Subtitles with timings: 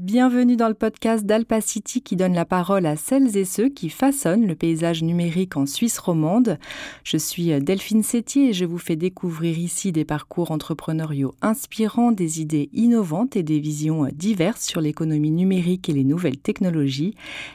[0.00, 4.44] Bienvenue dans le podcast d'Alpacity qui donne la parole à celles et ceux qui façonnent
[4.44, 6.58] le paysage numérique en Suisse romande.
[7.04, 12.40] Je suis Delphine Sétier et je vous fais découvrir ici des parcours entrepreneuriaux inspirants, des
[12.40, 17.14] idées innovantes et des visions diverses sur l'économie numérique et les nouvelles technologies.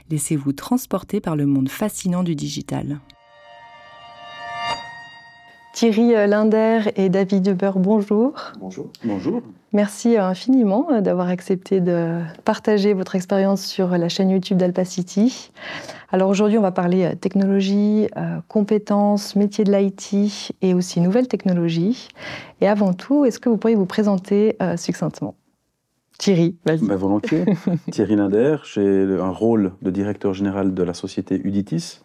[0.10, 3.02] Laissez-vous transporter par le monde fascinant du digital.
[5.80, 8.34] Thierry Linder et David Huber, bonjour.
[8.60, 8.90] Bonjour.
[9.06, 9.42] Bonjour.
[9.72, 15.52] Merci infiniment euh, d'avoir accepté de partager votre expérience sur la chaîne YouTube d'Alpacity.
[16.12, 21.30] Alors aujourd'hui, on va parler euh, technologie, euh, compétences, métiers de l'IT et aussi nouvelles
[21.30, 22.10] technologies.
[22.60, 25.36] Et avant tout, est-ce que vous pourriez vous présenter succinctement?
[26.18, 26.86] Thierry, vas-y.
[26.86, 27.46] Ben, volontiers.
[27.92, 32.02] Thierry Linder, j'ai un rôle de directeur général de la société Uditis,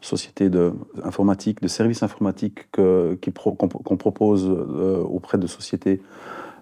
[0.00, 6.00] société de, informatique, de services informatiques qu'on propose auprès de sociétés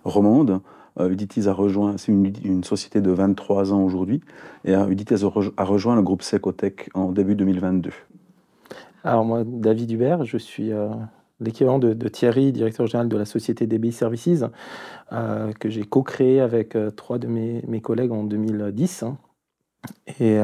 [0.05, 0.61] romande.
[1.01, 4.21] Euh, Uditis a rejoint, c'est une, société de 23 ans aujourd'hui,
[4.65, 7.91] et euh, Uditis a, rejoint le groupe Secotech en début 2022.
[9.03, 10.89] Alors moi, David Hubert, je suis euh,
[11.41, 14.45] l'équivalent de, Thierry, directeur général de la société DBI Services,
[15.11, 19.03] que j'ai co-créé avec trois de mes, collègues en 2010.
[19.03, 19.19] Hein.
[20.21, 20.39] Et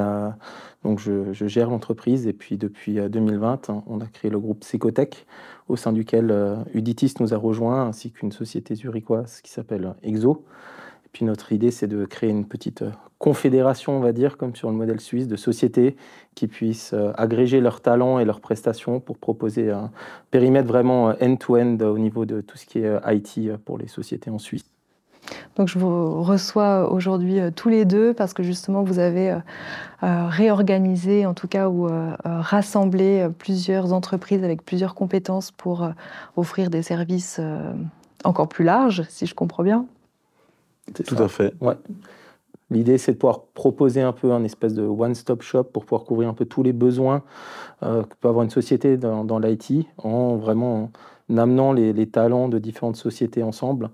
[0.85, 5.27] donc je, gère l'entreprise et puis depuis 2020, euh, on a créé le groupe Secotech
[5.69, 10.45] au sein duquel euh, Uditis nous a rejoint ainsi qu'une société zurichoise qui s'appelle Exo.
[11.05, 14.57] Et puis notre idée c'est de créer une petite euh, confédération, on va dire, comme
[14.57, 15.97] sur le modèle suisse, de sociétés
[16.35, 19.91] qui puissent agréger leurs talents et leurs prestations pour proposer un
[20.31, 24.31] périmètre vraiment end-to-end -end au niveau de tout ce qui est IT pour les sociétés
[24.31, 24.65] en Suisse.
[25.57, 29.39] Donc je vous reçois aujourd'hui euh, tous les deux parce que justement vous avez euh,
[30.03, 31.89] euh, réorganisé, en tout cas, ou
[32.25, 35.89] rassemblé plusieurs entreprises avec plusieurs compétences pour
[36.37, 37.41] offrir des services
[38.25, 39.85] encore plus larges, si je comprends bien.
[40.95, 41.53] Tout à fait.
[41.61, 41.75] Ouais.
[42.71, 46.31] L'idée, c'est de pouvoir proposer un peu un espèce de one-stop shop pour pouvoir couvrir
[46.31, 47.23] un peu tous les besoins
[47.83, 50.91] que peut avoir une société dans, l'IT, en vraiment
[51.29, 53.91] amenant les, talents de différentes sociétés ensemble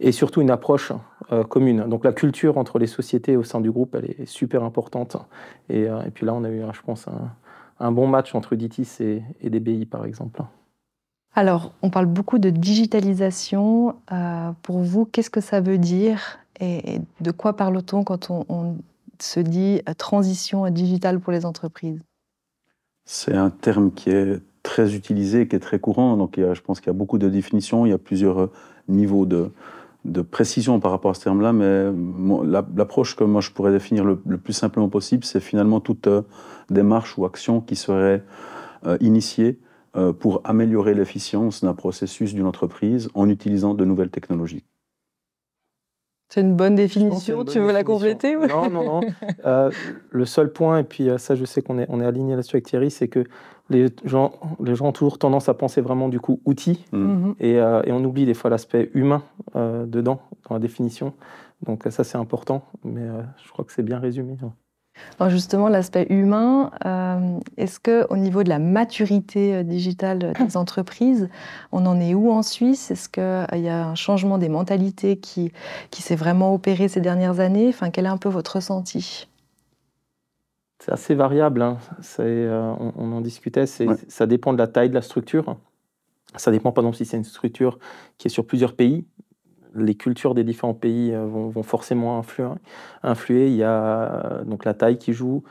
[0.00, 0.92] et surtout une approche
[1.32, 1.84] euh, commune.
[1.88, 5.16] Donc la culture entre les sociétés au sein du groupe, elle est super importante.
[5.68, 7.06] Et, euh, puis là, on a eu, je pense,
[7.80, 10.42] un, bon match entre Ditis et, et, DBI, par exemple.
[11.34, 13.96] Alors, on parle beaucoup de digitalisation.
[14.12, 18.76] Euh, pour vous, qu'est-ce que ça veut dire et, de quoi parle-t-on quand on, on,
[19.18, 21.98] se dit transition digitale pour les entreprises?
[23.06, 26.18] C'est un terme qui est très utilisé, qui est très courant.
[26.18, 28.50] Donc, je pense qu'il y a beaucoup de définitions, il y a plusieurs
[28.88, 29.52] niveaux de,
[30.06, 31.92] de précision par rapport à ce terme-là, mais
[32.74, 36.22] l'approche que moi je pourrais définir le, plus simplement possible, c'est finalement toute euh,
[36.70, 38.22] démarche ou action qui serait
[38.86, 39.58] euh, initiée
[39.96, 44.64] euh, pour améliorer l'efficience d'un processus d'une entreprise en utilisant de nouvelles technologies.
[46.28, 49.00] C'est une bonne définition, tu veux la compléter Non, non, non.
[50.10, 52.66] le seul point, et puis ça je sais qu'on est, on est aligné là-dessus avec
[52.66, 53.24] Thierry, c'est que
[53.68, 54.32] les gens,
[54.62, 56.98] les gens ont toujours tendance à penser vraiment du coup outils mm.
[56.98, 57.34] mhm.
[57.42, 59.22] euh, et, on oublie des fois l'aspect humain
[59.56, 61.14] euh, dedans, dans la définition.
[61.64, 64.36] Donc ça c'est important, mais euh, je crois que c'est bien résumé.
[65.18, 66.70] Alors justement, l'aspect humain,
[67.56, 71.28] est-ce que au niveau de la maturité digitale des entreprises,
[71.72, 72.90] on en est où en Suisse?
[72.90, 75.52] Est-ce qu'il y a un changement des mentalités qui,
[75.90, 77.68] qui s'est vraiment opéré ces dernières années?
[77.68, 79.28] Enfin, quel est un peu votre ressenti?
[80.78, 81.62] C'est assez variable.
[81.62, 81.78] Hein.
[82.20, 83.66] Euh, on, en discutait.
[83.66, 85.56] Ça dépend de la taille de la structure.
[86.36, 87.78] Ça dépend, par exemple, si c'est une structure
[88.18, 89.06] qui est sur plusieurs pays.
[89.74, 92.22] Les cultures des différents pays euh, vont, forcément
[93.02, 95.44] influer, Il y a euh, donc la taille qui joue.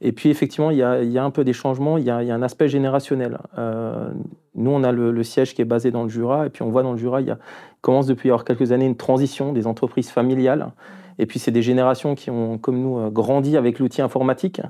[0.00, 1.96] Et puis, effectivement, il y a, un peu des changements.
[1.96, 3.38] Il y a, un aspect générationnel.
[3.56, 6.46] nous, on a le, siège qui est basé dans le Jura.
[6.46, 7.38] Et puis, on voit dans le Jura, il y a,
[7.82, 10.72] commence depuis avoir quelques années une transition des entreprises familiales
[11.18, 14.60] et puis, c'est des générations qui ont, comme nous, euh, grandi avec l'outil informatique.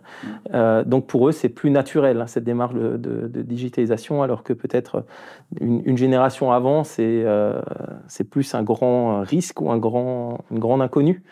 [0.55, 5.05] Euh, donc, pour eux, c'est plus naturel, hein, cette démarche de, digitalisation, alors que peut-être
[5.61, 7.63] une, génération avant, euh,
[8.09, 11.23] c'est plus un grand risque ou un grand, une grande inconnue.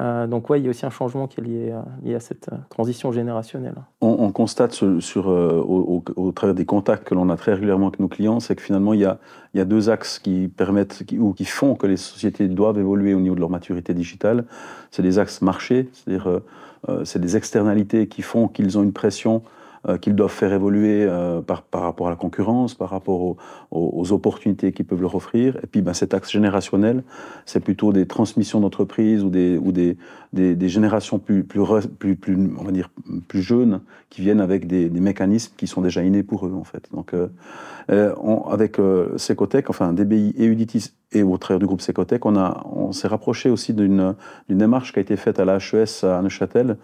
[0.00, 2.50] Euh, donc oui, il y a aussi un changement qui est lié, lié à cette
[2.68, 3.74] transition générationnelle.
[4.00, 8.08] On, constate sur, euh, au, travers des contacts que l'on a très régulièrement avec nos
[8.08, 11.86] clients, c'est que finalement il y, a, deux axes qui permettent ou qui font que
[11.86, 14.44] les sociétés doivent évoluer au niveau de leur maturité digitale.
[14.90, 16.40] C'est des axes marchés, c'est-à-dire
[16.88, 19.42] euh, c'est des externalités qui font qu'ils ont une pression
[19.88, 23.36] euh, qu'ils doivent faire évoluer euh, par, par, rapport à la concurrence, par rapport
[23.70, 25.58] aux, opportunités qu'ils peuvent leur offrir.
[25.62, 27.04] Et puis ben, cet axe générationnel,
[27.44, 29.96] c'est plutôt des transmissions d'entreprises ou, des, ou des,
[30.32, 31.60] des, générations plus, plus,
[31.98, 32.90] plus, plus, on va dire,
[33.28, 33.80] plus jeunes
[34.10, 36.88] qui viennent avec des, mécanismes qui sont déjà innés pour eux en fait.
[36.92, 38.14] Donc euh,
[38.50, 38.78] avec
[39.16, 43.50] Secotech, enfin DBI et Uditis et au travers du groupe Secotec, on, on s'est rapproché
[43.50, 44.14] aussi d'une
[44.48, 46.76] démarche qui a été faite à la HES à Neuchâtel,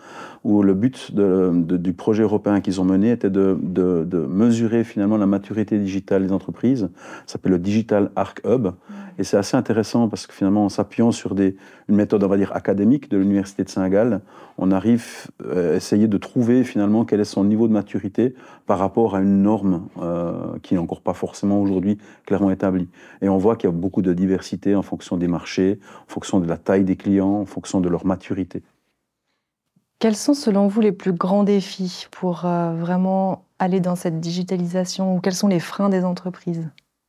[0.44, 3.56] où le but du projet européen qu'ils ont était de,
[4.29, 6.89] mesurer finalement la maturité digitale des entreprises.
[7.27, 8.69] Ça s'appelle le Digital Arc Hub.
[9.19, 11.56] Et c'est assez intéressant parce que finalement, en s'appuyant sur des,
[11.89, 14.21] une méthode, on va dire, académique de l'Université de Saint-Gall,
[14.59, 18.35] on arrive euh, à essayer de trouver finalement quel est son niveau de maturité
[18.67, 22.89] par rapport à une norme euh, qui n'est encore pas forcément aujourd'hui clairement établie.
[23.21, 25.79] Et on voit qu'il y a beaucoup de diversité en fonction des marchés,
[26.09, 28.62] en fonction de la taille des clients, en fonction de leur maturité.
[30.02, 35.14] Quels sont selon vous les plus grands défis pour euh, vraiment aller dans cette digitalisation
[35.14, 36.69] ou quels sont les freins des entreprises?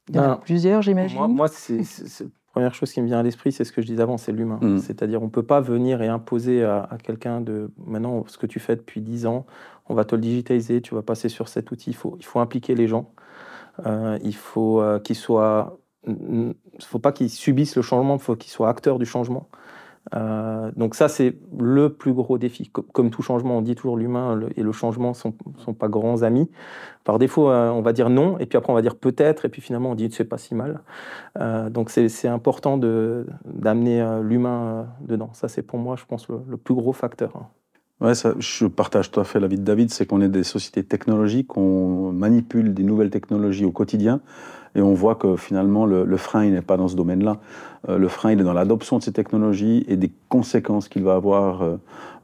[0.09, 1.17] Il y en a ben, plusieurs, j'imagine.
[1.17, 3.87] Moi, moi c'est, la première chose qui me vient à l'esprit, c'est ce que je
[3.87, 4.59] disais avant, c'est l'humain.
[4.61, 4.77] Mm.
[4.77, 8.59] C'est-à-dire, on ne peut pas venir et imposer à, quelqu'un de maintenant ce que tu
[8.59, 9.47] fais depuis 10 ans,
[9.89, 11.89] on va te le digitaliser, tu vas passer sur cet outil.
[11.89, 13.11] Il faut, il faut impliquer les gens.
[13.87, 18.21] Euh, il faut euh, qu'ils soient il ne faut pas qu'ils subissent le changement, il
[18.21, 19.49] faut qu'ils soient acteurs du changement.
[20.15, 22.69] Euh, donc ça, c'est le plus gros défi.
[22.69, 26.49] Comme, tout changement, on dit toujours l'humain et le changement ne sont, pas grands amis.
[27.03, 29.49] Par défaut, euh, on va dire non, et puis après on va dire peut-être, et
[29.49, 30.81] puis finalement on dit c'est pas si mal.
[31.39, 35.29] Euh, donc c'est important d'amener l'humain dedans.
[35.33, 37.49] Ça, c'est pour moi, je pense, le, plus gros facteur.
[38.01, 40.83] Ouais, ça, je partage tout à fait l'avis de David, c'est qu'on est des sociétés
[40.83, 44.19] technologiques, on manipule des nouvelles technologies au quotidien.
[44.75, 47.37] Et on voit que finalement, le, frein, n'est pas dans ce domaine-là.
[47.89, 51.15] Euh, le frein, il est dans l'adoption de ces technologies et des conséquences qu'il va
[51.15, 51.77] avoir euh,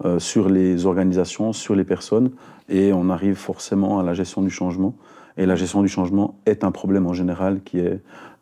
[0.05, 2.31] euh, sur les organisations, sur les personnes.
[2.67, 4.95] Et on arrive forcément à la gestion du changement.
[5.37, 8.01] Et la gestion du changement est un problème en général qui est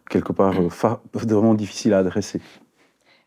[0.10, 0.56] quelque part
[1.14, 2.42] vraiment difficile à adresser.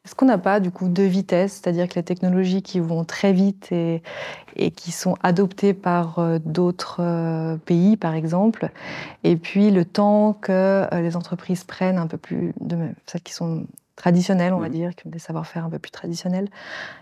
[0.04, 3.34] Est-ce qu'on n'a pas du coup deux vitesses, c'est-à-dire que les technologies qui vont très
[3.34, 4.02] vite et,
[4.56, 8.70] et qui sont adoptées par euh, d'autres euh, pays, par exemple,
[9.24, 13.34] et puis le temps que euh, les entreprises prennent un peu plus de celles qui
[13.34, 13.66] sont
[13.96, 16.48] traditionnelles, on va dire, qui ont des savoir-faire un peu plus traditionnels.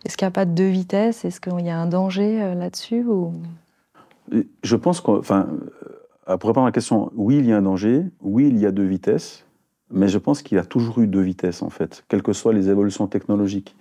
[0.04, 1.24] Est-ce qu'il n'y a pas deux vitesses?
[1.24, 3.32] Est-ce qu'il y a un danger là-dessus ou...
[4.64, 5.48] Je pense qu'on, enfin,
[6.26, 8.04] pour répondre à la question, oui, il y a un danger.
[8.20, 9.44] Oui, il y a deux vitesses.
[9.90, 12.69] Mais je pense qu'il a toujours eu deux vitesses, en fait, quelles que soient les
[12.69, 13.75] évolutions technologiques.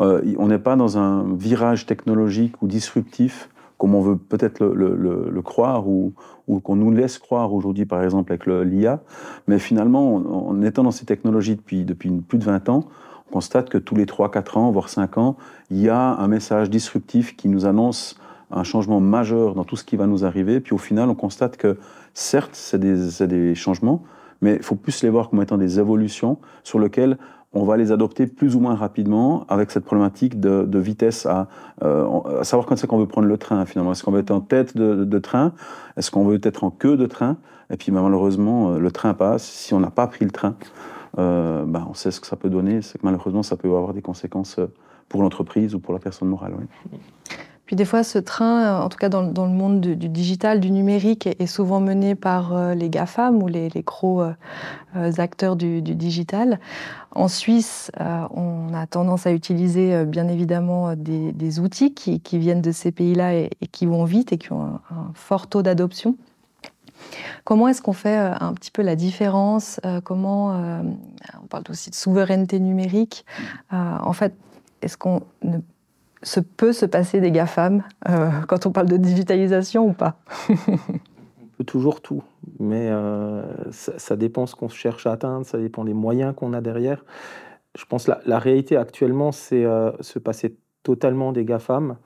[0.00, 3.48] Euh, on n'est pas dans un virage technologique ou disruptif,
[3.78, 6.12] comme on veut peut-être le, croire ou,
[6.46, 9.00] qu'on nous laisse croire aujourd'hui, par exemple, avec l'IA.
[9.46, 12.84] Mais finalement, en, étant dans ces technologies depuis, plus de 20 ans,
[13.28, 15.36] on constate que tous les 3-4 ans, voire 5 ans,
[15.70, 18.18] il y a un message disruptif qui nous annonce
[18.50, 20.60] un changement majeur dans tout ce qui va nous arriver.
[20.60, 21.76] Puis au final, on constate que
[22.12, 24.02] certes, c'est des changements,
[24.44, 27.16] mais il faut plus les voir comme étant des évolutions sur lesquelles
[27.54, 31.48] on va les adopter plus ou moins rapidement avec cette problématique de, vitesse à,
[31.82, 32.06] euh,
[32.40, 33.92] à, savoir quand c'est qu'on veut prendre le train finalement.
[33.92, 35.52] Est-ce qu'on veut être en tête de, train?
[35.96, 37.38] Est-ce qu'on veut être en queue de train?
[37.70, 39.44] Et puis ben, malheureusement, euh, le train passe.
[39.44, 40.56] Si on n'a pas pris le train,
[41.18, 42.82] euh, ben, on sait ce que ça peut donner.
[42.82, 44.60] C'est que malheureusement, ça peut avoir des conséquences
[45.08, 46.52] pour l'entreprise ou pour la personne morale.
[47.66, 51.26] Puis des fois, ce train, en tout cas dans, le monde du, digital, du numérique,
[51.26, 54.32] est, souvent mené par euh, les GAFAM ou les, gros euh,
[54.96, 56.60] euh, acteurs du, digital.
[57.12, 62.90] En Suisse, on a tendance à utiliser bien évidemment des, outils qui, viennent de ces
[62.90, 66.16] pays-là et, qui vont vite et qui ont un, fort taux d'adoption.
[67.44, 70.48] Comment est-ce qu'on fait un petit peu la différence Comment
[71.40, 73.24] on parle aussi de souveraineté numérique
[73.70, 74.34] En fait,
[74.82, 75.58] est-ce qu'on ne
[76.24, 80.16] se peut se passer des GAFAM euh, quand on parle de digitalisation ou pas
[80.48, 82.24] On peut toujours tout,
[82.58, 86.60] mais euh, ça, dépend ce qu'on cherche à atteindre, ça dépend des moyens qu'on a
[86.60, 87.04] derrière.
[87.78, 91.96] Je pense que la, réalité actuellement, c'est euh, se passer totalement des GAFAM.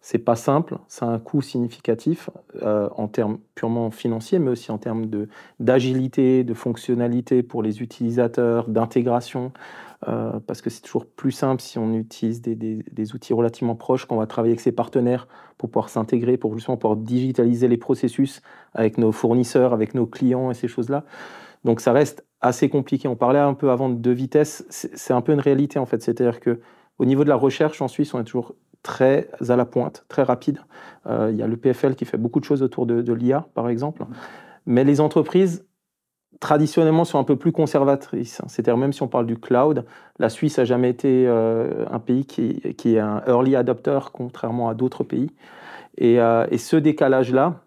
[0.00, 2.30] C'est pas simple, ça a un coût significatif
[2.62, 5.06] en termes purement financiers, mais aussi en termes
[5.58, 9.50] d'agilité, de fonctionnalité pour les utilisateurs, d'intégration.
[10.08, 14.16] Euh, parce que c'est toujours plus simple si on utilise des, outils relativement proches, qu'on
[14.16, 15.26] va travailler avec ses partenaires
[15.56, 18.42] pour pouvoir s'intégrer, pour justement pouvoir digitaliser les processus
[18.74, 21.04] avec nos fournisseurs, avec nos clients et ces choses-là.
[21.64, 23.08] Donc ça reste assez compliqué.
[23.08, 26.02] On parlait un peu avant de deux vitesses, c'est un peu une réalité en fait.
[26.02, 26.60] C'est-à-dire que
[26.98, 30.22] au niveau de la recherche en Suisse, on est toujours très à la pointe, très
[30.22, 30.60] rapide.
[31.06, 33.48] Euh, il y a le PFL qui fait beaucoup de choses autour de, de l'IA,
[33.54, 34.04] par exemple.
[34.66, 35.64] Mais les entreprises
[36.40, 38.42] traditionnellement sont un peu plus conservatrices.
[38.46, 39.84] C'est-à-dire même si on parle du cloud,
[40.18, 44.74] la Suisse n'a jamais été euh, un pays qui, est un early adopter, contrairement à
[44.74, 45.30] d'autres pays.
[45.98, 47.60] Et, euh, ce décalage-là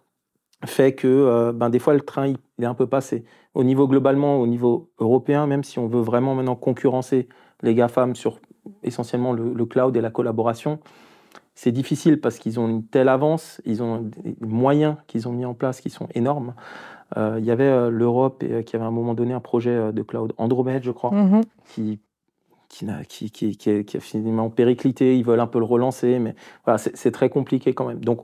[0.65, 3.23] fait que euh, ben, des fois le train il est un peu passé.
[3.53, 7.27] Au niveau globalement, au niveau européen, même si on veut vraiment maintenant concurrencer
[7.63, 8.39] les GAFAM sur
[8.83, 10.79] essentiellement le, cloud et la collaboration,
[11.55, 15.45] c'est difficile parce qu'ils ont une telle avance, ils ont des moyens qu'ils ont mis
[15.45, 16.53] en place qui sont énormes.
[17.15, 20.83] Il y avait l'Europe qui avait à un moment donné un projet de cloud Andromède,
[20.83, 21.43] je crois, mm-hmm.
[21.73, 21.99] qui
[22.69, 26.35] qui, a, qui, qui, qui, a finalement périclité, ils veulent un peu le relancer, mais
[26.65, 27.99] voilà, c'est très compliqué quand même.
[27.99, 28.21] Donc,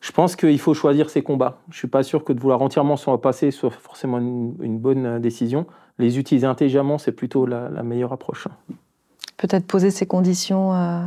[0.00, 1.58] je pense qu'il faut choisir ses combats.
[1.68, 5.06] Je ne suis pas sûr que de vouloir entièrement s'en passer soit forcément une, bonne
[5.06, 5.66] euh, décision.
[5.98, 8.46] Les utiliser intelligemment, c'est plutôt la, meilleure approche.
[9.38, 10.74] Peut-être poser ses conditions.
[10.74, 11.04] Euh...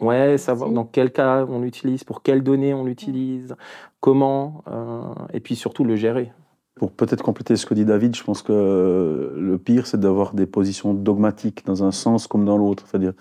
[0.00, 3.54] Ouais, savoir dans quel cas on l'utilise, pour quelles données on l'utilise,
[4.00, 5.02] comment, euh,
[5.32, 6.32] et puis surtout le gérer.
[6.80, 10.46] Pour peut-être compléter ce que dit David, je pense que le pire, c'est d'avoir des
[10.46, 12.84] positions dogmatiques dans un sens comme dans l'autre.
[12.86, 13.12] C'est-à-dire,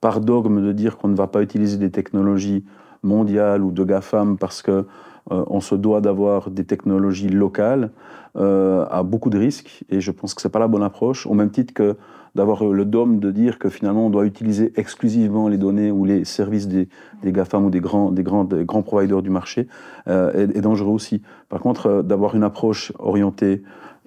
[0.00, 2.64] par dogme, de dire qu'on ne va pas utiliser des technologies
[3.02, 4.86] mondiales ou de GAFAM parce que
[5.30, 7.90] euh, on se doit d'avoir des technologies locales
[8.36, 9.84] euh, à beaucoup de risques.
[9.90, 11.26] Et je pense que c'est pas la bonne approche.
[11.26, 11.98] Au même titre que
[12.34, 16.24] d'avoir le dôme de dire que finalement on doit utiliser exclusivement les données ou les
[16.24, 16.88] services des,
[17.24, 19.68] GAFAM ou des grands, des grands, des grands providers du marché
[20.08, 21.22] euh, est, dangereux aussi.
[21.48, 23.62] Par contre, euh, d'avoir une approche orientée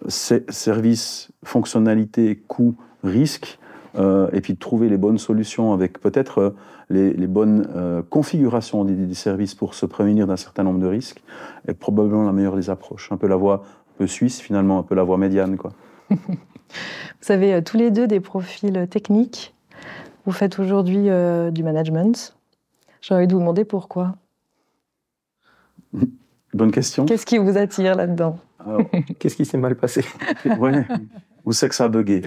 [0.10, 3.60] services, fonctionnalités, coûts, risques,
[3.98, 6.54] euh, et puis de trouver les bonnes solutions avec peut-être
[6.90, 11.24] les, bonnes configurations des, des, services pour se prémunir d'un certain nombre de risques,
[11.68, 13.10] est probablement la meilleure des approches.
[13.14, 13.64] Un peu la voie
[13.98, 15.58] peu suisse finalement, un peu la voie médiane.
[15.58, 15.72] Quoi.
[17.22, 19.54] Vous avez euh, tous les deux des profils techniques.
[20.26, 22.36] Vous faites aujourd'hui euh, du management.
[23.02, 24.16] J'ai envie de vous demander pourquoi.
[26.54, 27.06] Bonne question.
[27.06, 28.40] Qu'est-ce qui vous attire là-dedans?
[29.20, 30.04] Qu'est-ce qui s'est mal passé?
[30.58, 30.86] Ouais.
[31.46, 32.24] Où c'est que ça a bugué?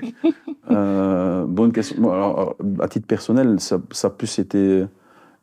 [0.71, 2.13] Euh, Bonne question.
[2.13, 4.85] alors, à titre personnel, ça, a plus été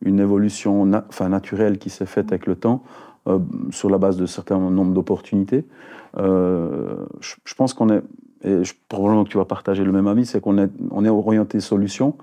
[0.01, 2.83] une évolution enfin, naturelle qui s'est faite avec le temps,
[3.71, 5.65] sur la base de certains nombres d'opportunités.
[6.15, 8.03] je, pense qu'on est
[8.43, 11.09] et je, probablement que tu vas partager le même avis, c'est qu'on est, on est
[11.09, 12.15] orienté solution.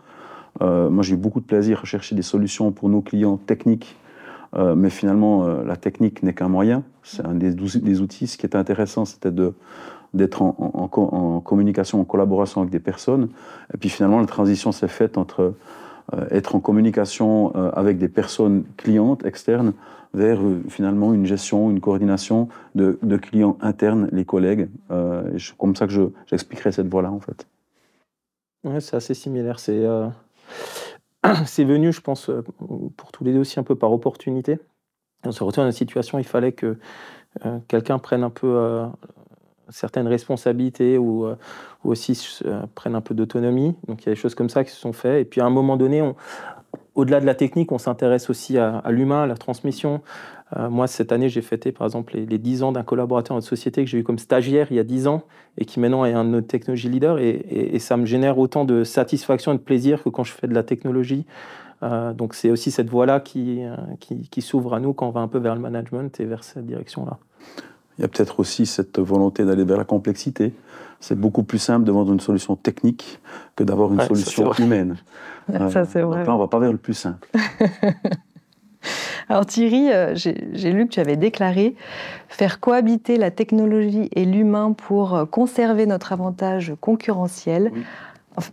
[0.61, 3.97] Euh, moi, j'ai eu beaucoup de plaisir à chercher des solutions pour nos clients techniques,
[4.55, 6.83] euh, mais finalement, euh, la technique n'est qu'un moyen.
[7.03, 7.55] C'est un des,
[8.01, 8.27] outils.
[8.27, 9.33] Ce qui était intéressant, c'était
[10.13, 13.29] d'être en, communication, en collaboration avec des personnes.
[13.75, 15.55] Et puis finalement, la transition s'est faite entre
[16.31, 19.73] être en communication avec des personnes clientes externes
[20.15, 24.69] vers euh, finalement une gestion, une coordination de, clients internes, les collègues.
[24.91, 27.47] Euh, c'est comme ça que j'expliquerai cette voie-là, en fait.
[28.65, 29.59] Ouais, c'est assez similaire.
[29.59, 30.09] C'est euh,
[31.47, 32.31] c'est venu, je pense,
[32.97, 34.59] pour tous les deux aussi un peu par opportunité.
[35.25, 36.77] On se retrouve dans une situation, il fallait que
[37.69, 38.85] quelqu'un prenne un peu
[39.73, 42.41] certaines responsabilités ou, ou aussi
[42.75, 43.75] prenne un peu d'autonomie.
[43.89, 45.23] Donc il y a des choses comme ça qui se sont faites.
[45.23, 46.15] Et puis à un moment donné, on,
[46.95, 50.03] au-delà de la technique, on s'intéresse aussi à, l'humain, à la transmission.
[50.57, 53.83] Euh, moi, cette année, j'ai fêté par exemple les, 10 ans d'un collaborateur de société
[53.85, 55.23] que j'ai eu comme stagiaire il y a 10 ans
[55.57, 57.19] et qui maintenant est un de nos technologies leaders.
[57.19, 60.55] Et, ça me génère autant de satisfaction et de plaisir que quand je fais de
[60.55, 61.25] la technologie.
[61.83, 65.21] Euh, donc c'est aussi cette voie-là euh, qui, qui s'ouvre à nous quand on va
[65.21, 67.19] un peu vers le management et vers cette direction-là.
[67.99, 70.55] Il y a peut-être aussi cette volonté d'aller vers la complexité.
[71.01, 73.21] C'est beaucoup plus simple de vendre une solution technique
[73.57, 74.97] que d'avoir une solution humaine.
[75.49, 76.25] ça, c'est vrai.
[76.27, 77.29] Là, on va pas vers le plus simple.
[79.29, 81.77] Alors Thierry, euh, j'ai lu que tu avais déclaré
[82.29, 87.73] faire cohabiter la technologie et l'humain pour euh, conserver notre avantage concurrentiel.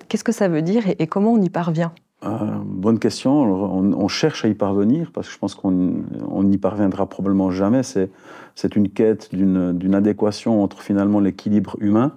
[0.08, 1.91] Qu'est-ce que ça veut dire et comment on y parvient?
[2.26, 2.30] Euh,
[2.66, 3.42] bonne question.
[3.42, 7.82] on, cherche à y parvenir parce que je pense qu'on n'y parviendra probablement jamais.
[7.84, 12.14] C'est une quête d'une adéquation entre finalement l'équilibre humain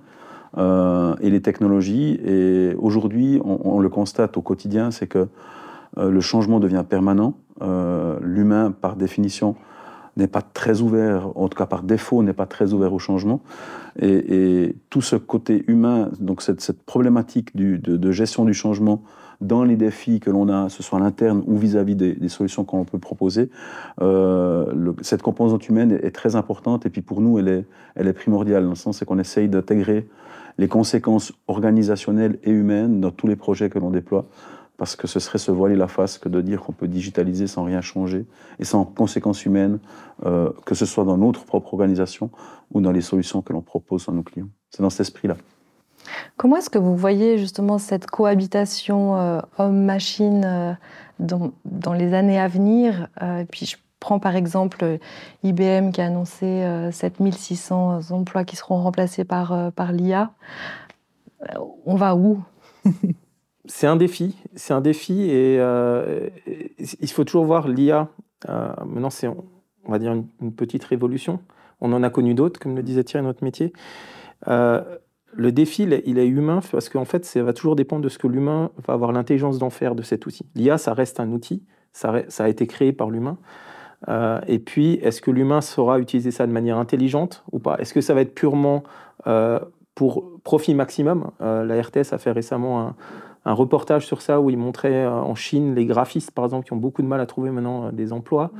[0.59, 2.19] euh, et les technologies.
[2.25, 5.29] Et aujourd'hui, on, le constate au quotidien, c'est que
[5.99, 7.35] euh, le changement devient permanent.
[8.21, 9.55] L'humain, par définition,
[10.17, 13.41] n'est pas très ouvert, en tout cas par défaut, n'est pas très ouvert au changement.
[14.01, 19.03] Et, tout ce côté humain, donc cette, problématique de, de, gestion du changement
[19.43, 22.85] dans les défis que l'on a, ce soit à l'interne ou vis-à-vis des, solutions qu'on
[22.85, 23.51] peut proposer,
[24.01, 27.65] euh, cette composante humaine est, très importante et puis pour nous, elle
[27.97, 30.09] est, primordiale dans le sens qu'on essaye d'intégrer
[30.59, 34.27] les conséquences organisationnelles et humaines dans tous les projets que l'on déploie
[34.77, 37.65] parce que ce serait se voiler la face que de dire qu'on peut digitaliser sans
[37.65, 38.27] rien changer
[38.59, 39.79] et sans conséquences humaines,
[40.25, 42.31] euh, que ce soit dans notre propre organisation
[42.73, 44.49] ou dans les solutions que l'on propose à nos clients.
[44.71, 45.37] C'est dans cet esprit-là.
[46.37, 50.73] Comment est-ce que vous voyez justement cette cohabitation euh, homme-machine euh,
[51.19, 54.99] dans, les années à venir euh, Puis je prends par exemple
[55.45, 60.33] IBM qui a annoncé 7600 emplois qui seront remplacés par, par l'IA.
[61.87, 62.43] On va où?
[63.67, 68.09] C'est un défi, c'est un défi et il faut toujours voir l'IA.
[68.49, 69.45] maintenant, c'est, on
[69.87, 71.39] va dire, une, petite révolution.
[71.81, 73.73] On en a connu d'autres, comme le disait Thierry, notre métier
[75.35, 78.27] le défi, il est humain parce qu'en fait, ça va toujours dépendre de ce que
[78.27, 80.47] l'humain va avoir l'intelligence d'en faire de cet outil.
[80.55, 81.63] L'IA, ça reste un outil,
[81.93, 83.39] ça, a été créé par l'humain.
[84.47, 87.77] et puis, est-ce que l'humain saura utiliser ça de manière intelligente ou pas?
[87.79, 88.83] Est-ce que ça va être purement
[89.95, 91.31] pour profit maximum?
[91.41, 92.97] La RTS a fait récemment un,
[93.45, 96.73] un reportage sur ça où il montrait euh, en Chine les graphistes, par exemple, qui
[96.73, 98.51] ont beaucoup de mal à trouver maintenant euh, des emplois.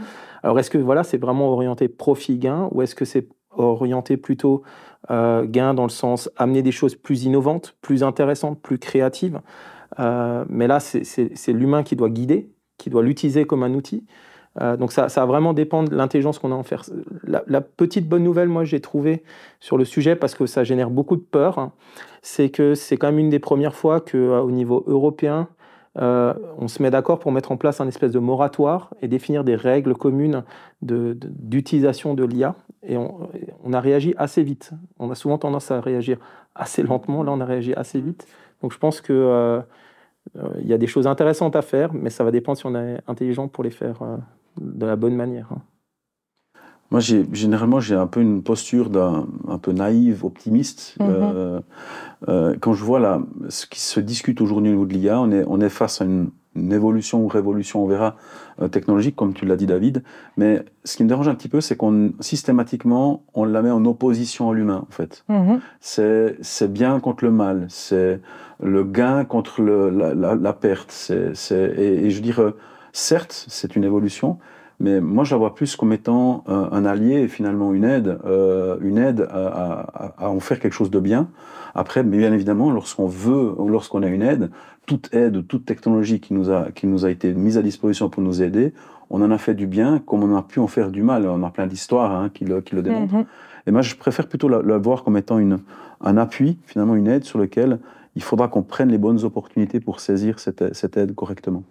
[0.43, 4.63] Alors, est-ce que voilà, c'est vraiment orienté profit-gain ou est-ce que c'est orienté plutôt
[5.11, 9.41] euh, gain dans le sens amener des choses plus innovantes, plus intéressantes, plus créatives
[9.99, 14.05] Mais là, c'est l'humain qui doit guider, qui doit l'utiliser comme un outil.
[14.61, 16.85] Euh, donc ça, ça, va vraiment dépendre de l'intelligence qu'on a en faire.
[17.25, 19.23] La, petite bonne nouvelle, moi, j'ai trouvé
[19.61, 21.73] sur le sujet, parce que ça génère beaucoup de peur, hein,
[22.21, 25.49] c'est que c'est quand même une des premières fois qu'au euh, niveau européen,
[25.99, 29.45] euh, on se met d'accord pour mettre en place un espèce de moratoire et définir
[29.45, 30.43] des règles communes
[30.81, 32.55] d'utilisation de, l'IA.
[32.87, 34.73] Et on, a réagi assez vite.
[34.99, 36.19] On a souvent tendance à réagir
[36.55, 37.23] assez lentement.
[37.23, 38.27] Là, on a réagi assez vite.
[38.63, 39.63] Donc je pense qu'il
[40.61, 43.01] il y a des choses intéressantes à faire, mais ça va dépendre si on est
[43.07, 44.01] intelligent pour les faire
[44.61, 45.49] de la bonne manière.
[46.93, 50.95] Moi, généralement, j'ai un peu une posture d'un un peu naïve, optimiste.
[51.01, 51.07] Mhm.
[51.11, 51.61] Euh,
[52.29, 55.33] euh, quand je vois là, ce qui se discute aujourd'hui au niveau de l'IA, on
[55.33, 56.31] est, on est face à une,
[56.71, 58.17] évolution ou révolution, on verra,
[58.61, 60.03] euh, technologique, comme tu l'as dit, David.
[60.37, 63.87] Mais ce qui me dérange un petit peu, c'est qu'on systématiquement, on la met en
[63.87, 65.25] opposition à l'humain, en fait.
[65.31, 65.61] Mhm.
[65.81, 68.21] C'est bien contre le mal, c'est
[68.63, 71.11] le gain contre le, la, la, perte.
[71.11, 72.53] Et, je veux dire
[72.93, 74.39] Certes, c'est une évolution,
[74.83, 78.77] mais moi je la vois plus comme étant un, allié et finalement une aide, euh,
[78.81, 81.29] une aide à, en faire quelque chose de bien.
[81.75, 84.51] Après, mais bien évidemment, lorsqu'on veut, lorsqu'on a une aide,
[84.85, 88.23] toute aide, toute technologie qui nous a, qui nous a été mise à disposition pour
[88.23, 88.75] nous aider,
[89.09, 91.29] on en a fait du bien comme on a pu en faire du mal.
[91.29, 93.15] On a plein d'histoires hein, qui, le, qui le démontrent.
[93.15, 93.25] Mhm.
[93.69, 95.61] Et moi, je préfère plutôt la, voir comme étant une,
[96.01, 97.79] un appui, finalement une aide sur lequel
[98.17, 101.63] il faudra qu'on prenne les bonnes opportunités pour saisir cette, cette aide correctement.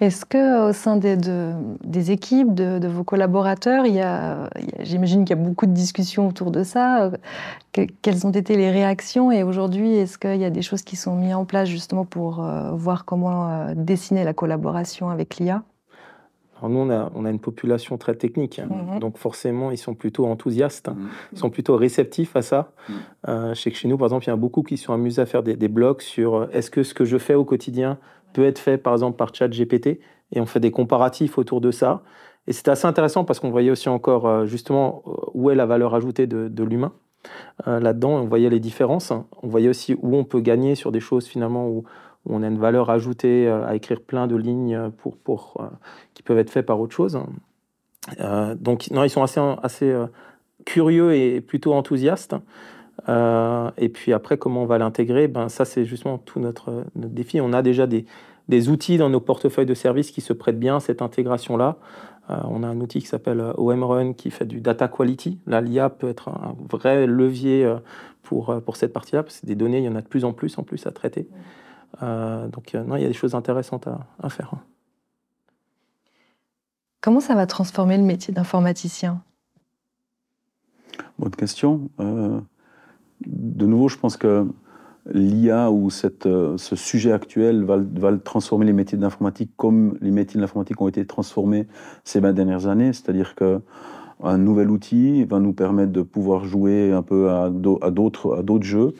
[0.00, 4.48] Est-ce que au sein des, des équipes, de, vos collaborateurs, il y a,
[4.80, 7.10] j'imagine qu'il y a beaucoup de discussions autour de ça.
[7.72, 11.16] quelles ont été les réactions Et aujourd'hui, est-ce qu'il y a des choses qui sont
[11.16, 15.64] mises en place justement pour euh, voir comment euh, dessiner la collaboration avec l'IA
[16.58, 18.68] alors nous, on a, on a, une population très technique, hein.
[18.68, 18.98] mhm.
[18.98, 21.08] donc forcément, ils sont plutôt enthousiastes, mhm.
[21.32, 22.72] ils sont plutôt réceptifs à ça.
[22.88, 22.94] Mhm.
[23.28, 24.92] Euh, je sais que chez nous, par exemple, il y en a beaucoup qui sont
[24.92, 27.98] amusés à faire des, des blogs sur est-ce que ce que je fais au quotidien
[28.32, 30.00] peut être fait par exemple par ChatGPT
[30.32, 32.02] et on fait des comparatifs autour de ça.
[32.46, 35.66] Et c'était assez intéressant parce qu'on voyait aussi encore euh, justement euh, où est la
[35.66, 36.92] valeur ajoutée de, l'humain.
[37.66, 39.12] Euh, là-dedans, on voyait les différences.
[39.42, 41.84] On voyait aussi où on peut gagner sur des choses finalement où,
[42.30, 45.66] on a une valeur ajoutée à écrire plein de lignes pour, pour,
[46.12, 47.18] qui peuvent être faites par autre chose.
[48.56, 49.96] donc, non, ils sont assez, assez
[50.66, 52.34] curieux et plutôt enthousiastes.
[53.08, 55.28] Euh, et puis après, comment on va l'intégrer?
[55.28, 57.40] Ben, Ça, c'est justement tout notre, notre, défi.
[57.40, 58.06] On a déjà des,
[58.48, 61.76] des, outils dans nos portefeuilles de services qui se prêtent bien à cette intégration-là.
[62.30, 65.38] Euh, on a un outil qui s'appelle euh, OMRun qui fait du data quality.
[65.46, 67.72] Là, l'IA peut être un vrai levier
[68.22, 70.32] pour, pour cette partie-là, parce que des données, il y en a de plus en
[70.32, 71.28] plus en plus à traiter.
[72.02, 74.52] donc, non, il y a des choses intéressantes à, à faire.
[77.00, 79.22] Comment ça va transformer le métier d'informaticien?
[81.18, 81.88] Bonne question
[83.26, 84.46] de nouveau, je pense que
[85.12, 85.88] l'IA ou
[86.26, 90.42] euh, ce sujet actuel va, va transformer les métiers de l'informatique comme les métiers de
[90.42, 91.66] l'informatique ont été transformés
[92.04, 92.92] ces 20 dernières années.
[92.92, 98.94] C'est-à-dire qu'un nouvel outil va nous permettre de pouvoir jouer un peu à d'autres jeux.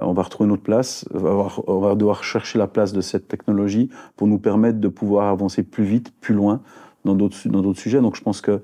[0.00, 4.28] On va retrouver notre place, on va devoir chercher la place de cette technologie pour
[4.28, 6.60] nous permettre de pouvoir avancer plus vite, plus loin
[7.04, 8.00] dans d'autres sujets.
[8.00, 8.60] Donc je pense que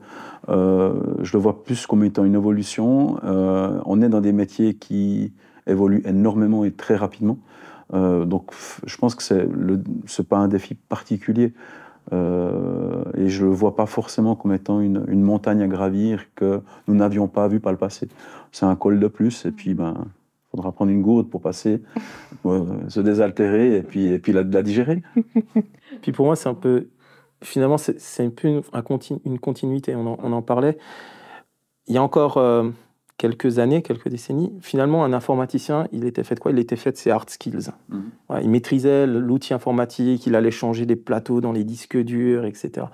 [0.48, 3.18] je le vois plus comme étant une évolution.
[3.24, 5.32] Euh, on est dans des métiers qui
[5.66, 7.38] évoluent énormément et très rapidement.
[7.92, 8.52] Euh, donc
[8.84, 11.52] je pense que c'est n'est pas un défi particulier.
[12.12, 16.94] et je ne le vois pas forcément comme étant une, montagne à gravir que nous
[16.94, 18.08] n'avions pas vu par le passé.
[18.52, 19.94] C'est un col de plus et puis ben
[20.50, 21.82] faudra prendre une gourde pour passer,
[22.44, 25.02] se désaltérer et puis, et puis la digérer.
[26.02, 26.86] puis pour moi, c'est un peu
[27.44, 28.62] finalement, c'est un peu une,
[29.24, 29.94] une continuité.
[29.94, 30.78] On en, parlait.
[31.86, 32.70] Il y a encore euh,
[33.18, 36.52] quelques années, quelques décennies, finalement, un informaticien, il était fait de quoi?
[36.52, 37.70] Il était fait de ses hard skills.
[37.88, 38.10] Mhm.
[38.42, 42.86] il maîtrisait l'outil informatique, il allait changer des plateaux dans les disques durs, etc.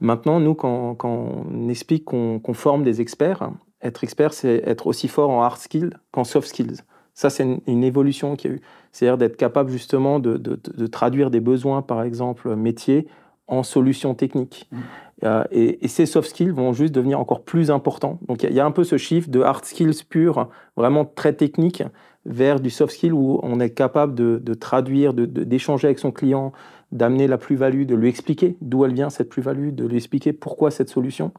[0.00, 3.50] Maintenant, nous, quand, on explique qu'on forme des experts,
[3.82, 6.78] être expert, c'est être aussi fort en hard skills qu'en soft skills.
[7.14, 8.60] Ça, c'est une, évolution qui a eu.
[8.90, 13.06] C'est-à-dire d'être capable justement de, de, traduire des besoins, par exemple, métiers,
[13.46, 14.68] en solutions techniques.
[14.72, 14.78] Mmh.
[15.24, 18.18] Euh, et, ces soft skills vont juste devenir encore plus importants.
[18.28, 21.82] Donc il y, a un peu ce chiffre de hard skills pur, vraiment très technique,
[22.26, 26.52] vers du soft skill où on est capable de, traduire, d'échanger avec son client,
[26.92, 30.70] d'amener la plus-value, de lui expliquer d'où elle vient cette plus-value, de lui expliquer pourquoi
[30.70, 31.32] cette solution.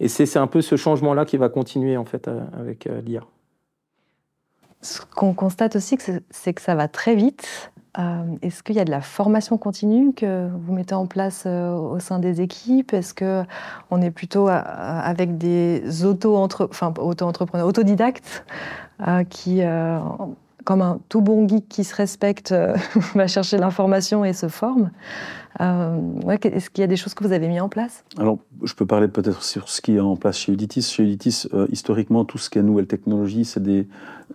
[0.00, 3.22] Et c'est un peu ce changement-là qui va continuer en fait avec l'IA.
[4.82, 5.98] Ce qu'on constate aussi,
[6.30, 7.72] c'est que ça va très vite.
[7.98, 11.74] Euh, est-ce qu'il y a de la formation continue que vous mettez en place euh,
[11.74, 12.92] au sein des équipes?
[12.92, 18.44] Est-ce qu'on est plutôt euh, avec des auto-entrepreneurs, autodidactes
[19.28, 19.62] qui,
[20.66, 22.54] comme un tout bon geek qui se respecte,
[23.14, 24.90] va chercher l'information et se forme
[25.60, 26.00] euh,
[26.42, 28.04] est-ce qu'il y a des choses que vous avez mis en place?
[28.18, 30.82] Alors, je peux parler peut-être sur ce qui est en place chez Uditis.
[30.82, 33.88] Chez Uditis, euh, historiquement, tout ce qui est nouvelle technologie, c'est des,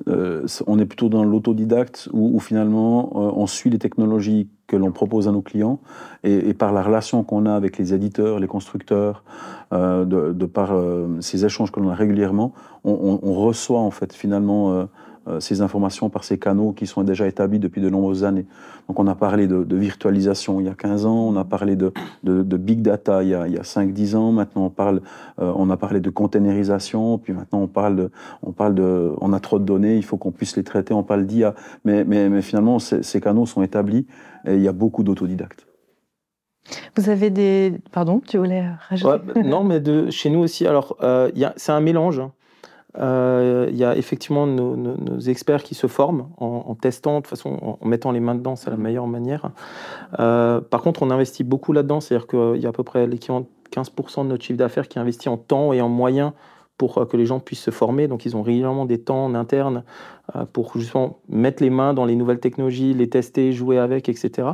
[0.07, 5.27] euh, on est plutôt dans l'autodidacte où, finalement on suit les technologies que l'on propose
[5.27, 5.79] à nos clients
[6.23, 9.23] et, par la relation qu'on a avec les éditeurs, les constructeurs,
[9.71, 10.73] de, par
[11.19, 14.85] ces échanges que l'on a régulièrement, on, on, reçoit en fait finalement euh,
[15.39, 18.45] ces informations par ces canaux qui sont déjà établis depuis de nombreuses années.
[18.87, 21.93] Donc on a parlé de, virtualisation il y a 15 ans, on a parlé de,
[22.23, 25.01] de, big data il y a, a 5-10 ans, maintenant on, parle,
[25.39, 28.11] euh, on a parlé de containerisation, puis maintenant on parle de,
[28.43, 31.03] on parle de, on a trop de données, il faut qu'on puisse les traiter, on
[31.03, 31.55] parle d'IA,
[31.85, 34.07] mais, mais, mais, finalement ces, canaux sont établis
[34.45, 35.67] et il y a beaucoup d'autodidactes.
[36.95, 37.73] Vous avez des...
[37.91, 39.43] Pardon, tu voulais rajouter?
[39.43, 42.21] Non, mais de, chez nous aussi, alors euh, c'est un mélange.
[42.97, 47.77] Euh, il y a effectivement nos, experts qui se forment en, testant, de toute façon,
[47.81, 48.81] en, mettant les mains dedans, c'est la mmh.
[48.81, 49.51] meilleure manière.
[50.19, 53.41] Euh, par contre, on investit beaucoup là-dedans, c'est-à-dire qu'il y a à peu près l'équivalent
[53.41, 56.33] de 15% de notre chiffre d'affaires qui est investi en temps et en moyens
[56.77, 58.07] pour euh, que les gens puissent se former.
[58.07, 59.83] Donc, ils ont régulièrement des temps en interne
[60.53, 64.47] pour justement mettre les mains dans les nouvelles technologies, les tester, jouer avec, etc.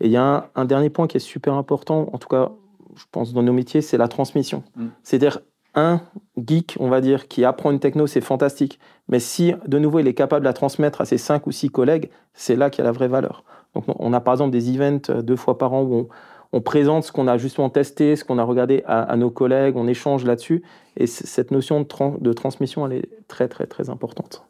[0.00, 2.50] Et il y a un, un dernier point qui est super important, en tout cas,
[2.96, 4.64] je pense, dans nos métiers, c'est la transmission.
[4.76, 4.86] Mmh.
[5.04, 5.38] C'est-à-dire
[5.74, 6.00] un
[6.38, 8.78] geek, on va dire, qui apprend une techno, c'est fantastique.
[9.08, 11.68] Mais si, de nouveau, il est capable de la transmettre à ses cinq ou six
[11.68, 13.44] collègues, c'est là qu'il y a la vraie valeur.
[13.74, 16.08] Donc, on a par exemple des events euh, deux fois par an où
[16.52, 19.88] on, présente ce qu'on a justement testé, ce qu'on a regardé à, nos collègues, on
[19.88, 20.62] échange là-dessus.
[20.96, 21.86] Et cette notion de,
[22.20, 24.46] de transmission, elle est très, très, très importante.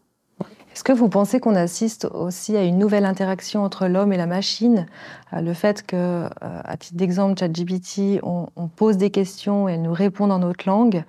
[0.75, 4.27] Est-ce que vous pensez qu'on assiste aussi à une nouvelle interaction entre l'homme et la
[4.27, 4.87] machine
[5.33, 9.83] euh, Le fait que, euh, à titre d'exemple, ChatGPT, on, pose des questions et elle
[9.83, 11.05] nous répond dans notre langue?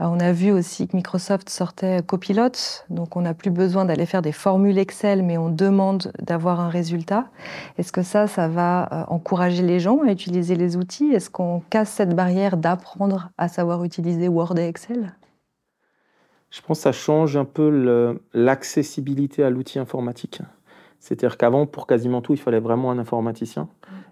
[0.00, 4.04] Euh, on a vu aussi que Microsoft sortait Copilot, donc on n'a plus besoin d'aller
[4.04, 7.26] faire des formules Excel, mais on demande d'avoir un résultat.
[7.78, 11.12] Est-ce que ça, ça va encourager les gens à utiliser les outils?
[11.12, 15.12] Est-ce qu'on casse cette barrière d'apprendre à savoir utiliser Word et Excel?
[16.54, 20.40] Je pense que ça change un peu l'accessibilité à l'outil informatique.
[21.00, 23.68] C'est-à-dire qu'avant, pour quasiment tout, il fallait vraiment un informaticien.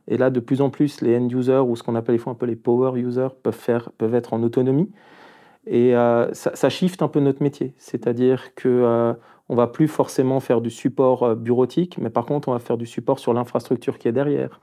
[0.08, 2.56] Et là, de plus en plus, les end-users, ou ce qu'on appelle un peu les
[2.56, 4.90] power users, peuvent, être en autonomie.
[5.68, 7.74] Et euh, ça, shift un peu notre métier.
[7.78, 9.12] C'est-à-dire qu'on euh,
[9.48, 12.76] ne va plus forcément faire du support euh, bureautique, mais par contre, on va faire
[12.76, 14.60] du support sur l'infrastructure qui est derrière.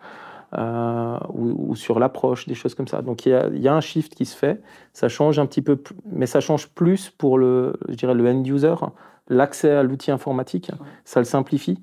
[0.58, 3.04] Euh, ou, sur l'approche, des choses comme ça.
[3.04, 4.60] Donc il y, a, un shift qui se fait,
[4.94, 5.80] ça change un petit peu,
[6.12, 8.74] mais ça change plus pour le, je dirais, le end user,
[9.28, 10.72] l'accès à l'outil informatique,
[11.06, 11.80] ça le simplifie.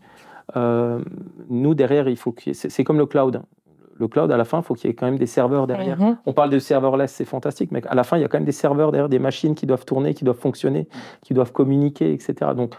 [0.56, 0.98] Euh,
[1.48, 3.40] nous derrière, il faut que c'est comme le cloud.
[3.98, 6.00] Le cloud, à la fin, il faut qu'il y ait quand même des serveurs derrière.
[6.00, 6.18] Mhm.
[6.26, 8.44] On parle de serverless, c'est fantastique, mais à la fin, il y a quand même
[8.44, 10.88] des serveurs derrière, des machines qui doivent tourner, qui doivent fonctionner,
[11.22, 12.50] qui doivent communiquer, etc.
[12.56, 12.74] Donc,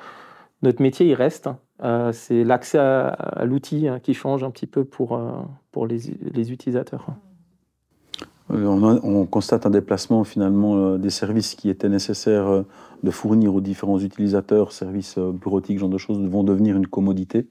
[0.61, 1.49] notre métier, il reste.
[1.83, 5.31] Euh, c'est l'accès à, l'outil hein, qui change un petit peu pour, euh,
[5.71, 5.99] pour les,
[6.33, 7.05] les, utilisateurs.
[8.49, 12.63] Euh, on, constate un déplacement finalement des services qui étaient nécessaires
[13.03, 17.47] de fournir aux différents utilisateurs, services bureautiques, genre de choses, vont devenir une commodité.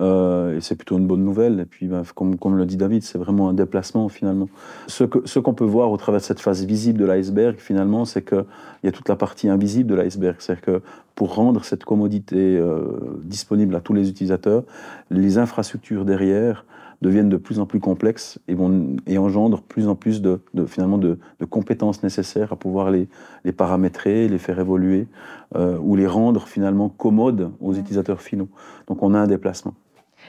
[0.00, 1.60] Euh, et c'est plutôt une bonne nouvelle.
[1.60, 4.48] Et puis, bah, comme, comme, le dit David, c'est vraiment un déplacement finalement.
[4.86, 8.22] Ce qu'on ce peut voir au travers de cette phase visible de l'iceberg, finalement, c'est
[8.22, 8.44] qu'il
[8.84, 10.36] y a toute la partie invisible de l'iceberg.
[10.38, 10.82] C'est-à-dire que
[11.14, 14.62] pour rendre cette commodité euh, disponible à tous les utilisateurs,
[15.10, 16.64] les infrastructures derrière
[17.00, 20.66] deviennent de plus en plus complexes et, vont, et engendrent plus en plus de, de
[20.66, 23.08] finalement de, de, compétences nécessaires à pouvoir les,
[23.44, 25.06] les paramétrer, les faire évoluer
[25.54, 28.48] euh, ou les rendre finalement commodes aux utilisateurs finaux.
[28.88, 29.74] Donc on a un déplacement.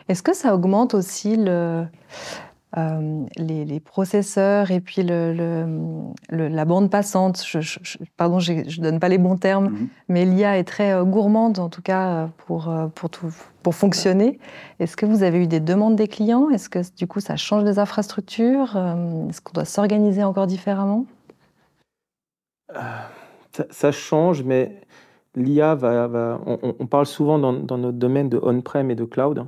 [0.07, 1.85] Est-ce que ça augmente aussi le,
[2.77, 5.65] euh, les, processeurs et puis le,
[6.29, 7.43] la bande passante?
[7.43, 7.79] Je,
[8.15, 9.87] Pardon, je ne donne pas les bons termes, mhm.
[10.07, 13.33] mais l'IA est très euh, gourmande en tout cas pour, euh, pour, tout,
[13.63, 14.39] pour fonctionner.
[14.79, 16.51] Est-ce que vous avez eu des demandes des clients?
[16.51, 18.77] Est-ce que du coup ça change les infrastructures?
[19.29, 21.05] Est-ce qu'on doit s'organiser encore différemment?
[23.71, 24.79] Ça, change, mais
[25.35, 26.39] l'IA va.
[26.45, 29.43] on, on, parle souvent dans, dans notre domaine de on-prem et de cloud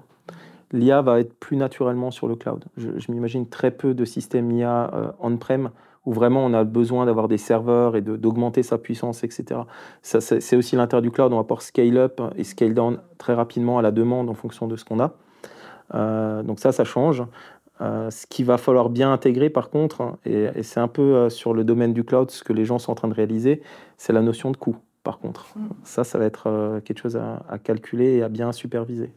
[0.72, 2.66] l'IA va être plus naturellement sur le cloud.
[2.78, 5.72] Je, m'imagine très peu de systèmes IA euh, on-prem
[6.06, 9.62] où vraiment on a besoin d'avoir des serveurs et d'augmenter sa puissance, etc.
[10.02, 13.78] C'est aussi l'intérêt du cloud, on va pouvoir scale up et scale down très rapidement
[13.78, 15.14] à la demande en fonction de ce qu'on a.
[15.94, 17.24] Euh, donc ça, ça change.
[17.80, 21.94] ce qu'il va falloir bien intégrer par contre, et, c'est un peu sur le domaine
[21.94, 23.62] du cloud ce que les gens sont en train de réaliser,
[23.98, 25.50] c'est la notion de coût par contre.
[25.56, 25.68] Mm.
[25.84, 29.12] Ça, ça va être quelque chose à, calculer et à bien superviser.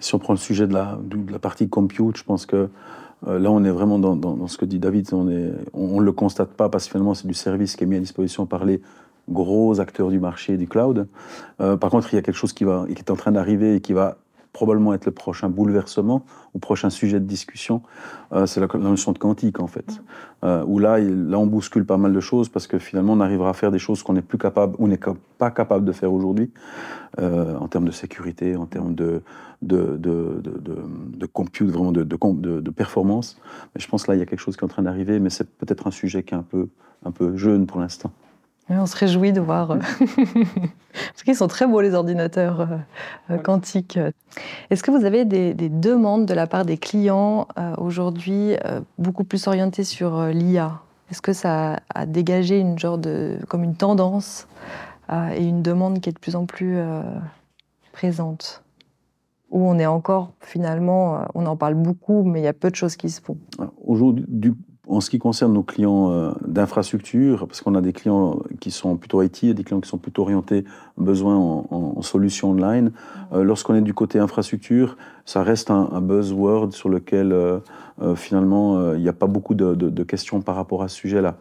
[0.00, 0.98] Si on prend le sujet de la,
[1.40, 2.68] partie compute, je pense que
[3.26, 5.08] là, on est vraiment dans, ce que dit David.
[5.12, 8.00] On ne le constate pas parce que finalement, c'est du service qui est mis à
[8.00, 8.80] disposition par les
[9.28, 11.06] gros acteurs du marché du cloud.
[11.58, 14.16] par contre, il y a quelque chose qui est en train d'arriver et qui va
[14.52, 17.82] probablement être le prochain bouleversement ou prochain sujet de discussion,
[18.32, 20.02] euh, c'est la, notion de quantique en fait.
[20.42, 23.50] Euh, où là, là, on bouscule pas mal de choses parce que finalement, on arrivera
[23.50, 24.98] à faire des choses qu'on n'est plus capable ou n'est
[25.38, 26.50] pas capable de faire aujourd'hui
[27.18, 29.22] euh, en termes de sécurité, en termes de,
[29.62, 30.76] de, de, de,
[31.16, 33.38] de compute, vraiment de, de, performance.
[33.74, 35.30] Mais je pense là, il y a quelque chose qui est en train d'arriver, mais
[35.30, 36.68] c'est peut-être un sujet qui est un peu,
[37.04, 38.12] un peu jeune pour l'instant
[38.78, 39.72] on se réjouit de voir.
[39.72, 39.78] Euh,
[40.92, 42.66] parce qu'ils sont très beaux, les ordinateurs euh,
[43.30, 43.98] euh, quantiques.
[44.70, 48.56] Est-ce que vous avez des, demandes de la part des clients aujourd'hui
[48.98, 50.80] beaucoup plus orientées sur l'IA
[51.10, 54.46] Est-ce que ça a dégagé une genre de, comme une tendance
[55.10, 56.78] et une demande qui est de plus en plus
[57.92, 58.62] présente?
[59.50, 62.76] Ou on est encore, finalement, on en parle beaucoup, mais il y a peu de
[62.76, 63.36] choses qui se font
[63.84, 64.54] Aujourd'hui,
[64.90, 68.96] en ce qui concerne nos clients euh, d'infrastructure, parce qu'on a des clients qui sont
[68.96, 70.64] plutôt IT et des clients qui sont plutôt orientés
[70.98, 72.90] besoins en, solutions online,
[73.32, 77.60] euh, lorsqu'on est du côté infrastructure, ça reste un, buzzword sur lequel euh,
[78.16, 81.36] finalement il n'y a pas beaucoup de, questions par rapport à ce sujet-là.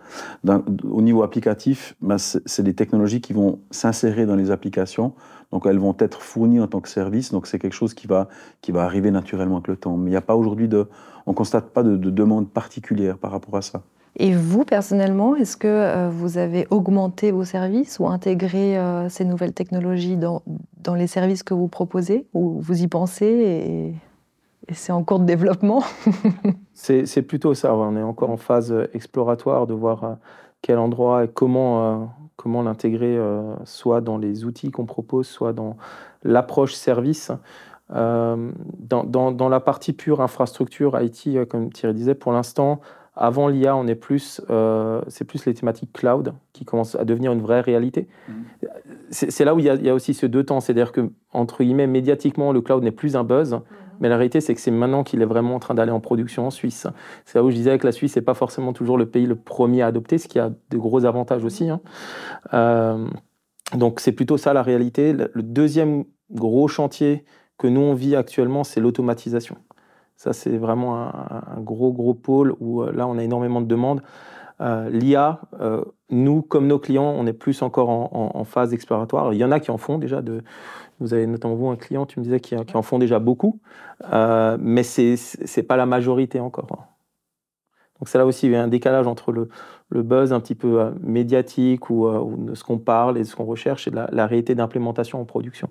[0.91, 5.13] Au niveau applicatif, ben, c'est des technologies qui vont s'insérer dans les applications,
[5.51, 8.27] donc elles vont être fournies en tant que service, donc c'est quelque chose qui va,
[8.61, 9.97] qui va arriver naturellement avec le temps.
[9.97, 10.87] Mais il n'y a pas aujourd'hui de
[11.29, 13.83] on ne constate pas de, demande particulière par rapport à ça.
[14.15, 19.25] Et vous, personnellement, est-ce que euh, vous avez augmenté vos services ou intégré euh, ces
[19.25, 20.41] nouvelles technologies dans,
[20.81, 23.93] dans, les services que vous proposez Ou vous y pensez et,
[24.73, 25.83] c'est en cours de développement
[26.73, 27.75] C'est plutôt ça.
[27.75, 30.13] On est encore en phase exploratoire de voir euh,
[30.63, 33.19] quel endroit et comment, comment l'intégrer,
[33.65, 35.77] soit dans les outils qu'on propose, soit dans
[36.23, 37.31] l'approche service.
[37.95, 42.81] Euh, dans, dans, la partie pure infrastructure IT, euh, comme Thierry disait, pour l'instant,
[43.15, 47.31] avant l'IA, on est plus, euh, c'est plus les thématiques cloud qui commencent à devenir
[47.31, 48.07] une vraie réalité.
[48.27, 48.33] Mmh.
[49.11, 51.11] C'est là où il y, a, il y, a, aussi ce deux temps, c'est-à-dire que
[51.33, 53.61] entre guillemets, médiatiquement, le cloud n'est plus un buzz, mmh.
[54.01, 56.45] mais la réalité, c'est que c'est maintenant qu'il est vraiment en train d'aller en production
[56.45, 56.85] en Suisse.
[57.25, 59.35] C'est là où je disais que la Suisse n'est pas forcément toujours le pays le
[59.35, 61.69] premier à adopter, ce qui a de gros avantages aussi.
[61.69, 61.81] Hein.
[63.73, 65.13] donc c'est plutôt ça la réalité.
[65.13, 67.25] Le deuxième gros chantier
[67.59, 69.57] que nous, on vit actuellement, c'est l'automatisation.
[70.15, 74.01] Ça, c'est vraiment un, gros, gros pôle où euh, là, on a énormément de demandes.
[74.61, 79.33] Euh, L'IA, euh, nous, comme nos clients, on est plus encore en, phase exploratoire.
[79.33, 80.21] Il y en a qui en font déjà.
[80.99, 83.61] Vous avez notamment vous un client, tu me disais, qui, en font déjà beaucoup,
[84.11, 86.67] mais ce n'est pas la majorité encore.
[86.67, 89.49] Donc c'est là aussi il y a un décalage entre le,
[89.91, 93.87] buzz un petit peu médiatique ou, de ce qu'on parle et de ce qu'on recherche
[93.87, 95.69] et la réalité d'implémentation en production.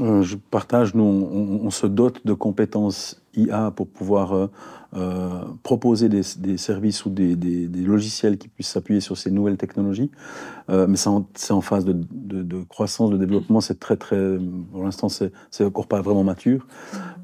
[0.00, 4.46] Euh, je partage, nous, on, se dote de compétences IA pour pouvoir euh,
[4.96, 7.36] euh, proposer des, services ou des,
[7.84, 10.10] logiciels qui puissent s'appuyer sur ces nouvelles technologies.
[10.68, 11.08] mais c'est
[11.52, 13.60] en, phase de, croissance, de développement.
[13.60, 14.36] C'est très, très.
[14.72, 16.66] Pour l'instant, c'est encore pas vraiment mature.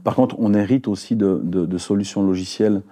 [0.04, 2.82] Par contre, on hérite aussi de, solutions logicielles.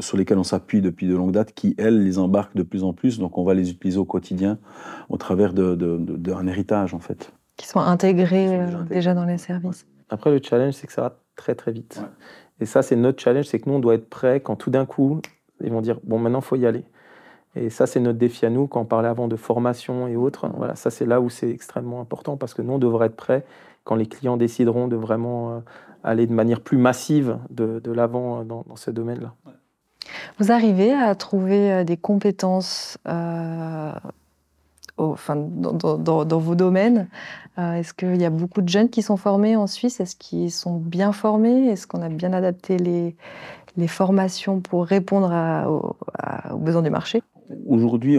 [0.00, 2.92] sur lesquelles on s'appuie depuis de longues dates, qui, elles, les embarquent de plus en
[2.92, 3.18] plus.
[3.18, 4.58] Donc, on va les utiliser au quotidien
[5.08, 9.84] au travers d'un héritage, en fait qui sont intégrés euh, déjà dans les services.
[10.08, 12.00] Après, le challenge, c'est que ça va très très vite.
[12.60, 14.86] Et ça, c'est notre challenge, c'est que nous, on doit être prêts quand tout d'un
[14.86, 15.20] coup,
[15.62, 16.84] ils vont dire, bon, maintenant, il faut y aller.
[17.54, 20.48] Et ça, c'est notre défi à nous, quand on parlait avant de formation et autres.
[20.56, 23.44] Voilà, ça, c'est là où c'est extrêmement important, parce que nous, on devrait être prêts
[23.84, 25.58] quand les clients décideront de vraiment euh,
[26.04, 29.34] aller de manière plus massive de, de l'avant euh, dans, dans ce domaine-là.
[30.38, 32.98] Vous arrivez à trouver des compétences
[34.98, 37.08] enfin, dans, vos domaines.
[37.58, 40.00] Euh, est-ce qu'il y a beaucoup de jeunes qui sont formés en Suisse?
[40.00, 41.68] Est-ce qu'ils sont bien formés?
[41.68, 43.16] Est-ce qu'on a bien adapté les,
[43.86, 45.32] formations pour répondre
[45.68, 47.22] aux, besoins du marché?
[47.66, 48.18] Aujourd'hui,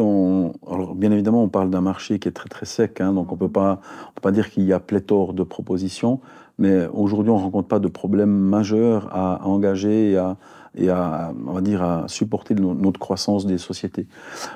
[0.96, 3.40] bien évidemment, on parle d'un marché qui est très très sec, hein, donc on ne
[3.40, 6.20] peut pas dire qu'il y a pléthore de propositions,
[6.58, 10.38] mais aujourd'hui, on ne rencontre pas de problème majeur à engager et à,
[10.80, 14.08] et à, on va dire, à supporter notre croissance des sociétés.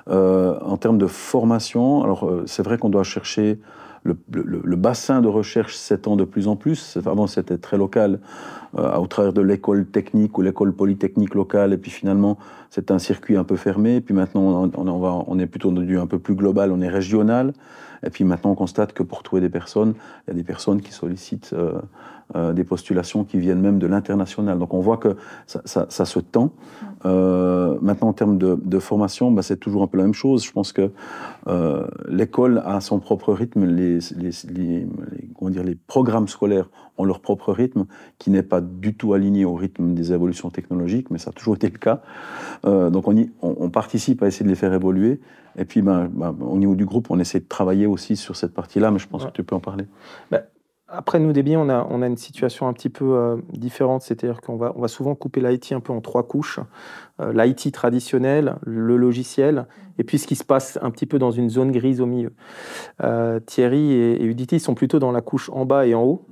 [0.10, 3.60] Euh, en termes de formation, alors euh, c'est vrai qu'on doit chercher
[4.06, 6.98] le, bassin de recherche s'étend de plus en plus.
[7.06, 8.20] Avant, c'était très local.
[8.74, 12.38] au travers de l'école technique ou l'école polytechnique locale, et puis finalement,
[12.70, 16.36] c'est un circuit un peu fermé, puis maintenant, on, est plutôt devenu un peu plus
[16.36, 17.54] global, on est régional,
[18.06, 19.94] et puis maintenant, on constate que pour trouver des personnes,
[20.28, 21.80] il y a des personnes qui sollicitent euh,
[22.36, 24.58] des postulations qui viennent même de l'international.
[24.58, 26.52] Donc on voit que ça, ça, se tend.
[27.06, 30.44] Euh, maintenant, en termes de, formation, bah, c'est toujours un peu la même chose.
[30.46, 30.92] Je pense que
[31.48, 34.88] euh, l'école a son propre rythme, les, les, les,
[35.50, 37.86] dire, les programmes scolaires ont leur propre rythme,
[38.20, 41.56] qui n'est pas du tout aligné au rythme des évolutions technologiques, mais ça a toujours
[41.56, 42.02] été le cas.
[42.64, 45.20] donc on, y, on, participe à essayer de les faire évoluer.
[45.58, 48.54] Et puis, ben, ben, au niveau du groupe, on essaie de travailler aussi sur cette
[48.54, 49.86] partie-là, mais je pense que tu peux en parler.
[50.96, 54.42] Après, nous, Debian, on a, on a une situation un petit peu euh, différente, c'est-à-dire
[54.42, 56.60] qu'on va, on va souvent couper l'IT un peu en trois couches.
[57.20, 59.66] Euh, L'IT traditionnel, le logiciel,
[59.98, 62.34] et puis ce qui se passe un petit peu dans une zone grise au milieu.
[63.02, 66.28] Euh, Thierry et, et, Udity sont plutôt dans la couche en bas et en haut.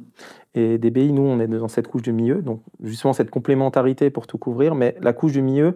[0.53, 4.27] Et DBI, nous, on est dans cette couche du milieu, donc justement cette complémentarité pour
[4.27, 4.75] tout couvrir.
[4.75, 5.75] Mais la couche du milieu,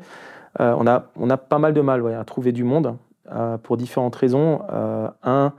[0.59, 2.97] on, a, on a pas mal de mal à trouver du monde
[3.63, 4.59] pour différentes raisons.
[5.23, 5.53] un,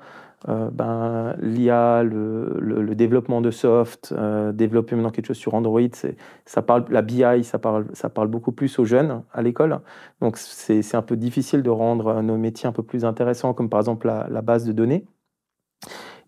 [0.48, 5.80] euh, ben, l'IA, le, développement de soft, euh, développer maintenant quelque chose sur Android,
[6.44, 9.80] ça parle, la BI, ça parle, ça parle beaucoup plus aux jeunes à l'école.
[10.20, 13.80] Donc c'est un peu difficile de rendre nos métiers un peu plus intéressants, comme par
[13.80, 15.04] exemple la, base de données.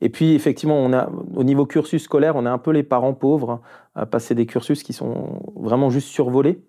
[0.01, 3.15] Et puis, effectivement, on a, au niveau cursus scolaire, on a un peu les parents
[3.15, 3.61] pauvres
[3.95, 6.61] à passer des cursus qui sont vraiment juste survolés.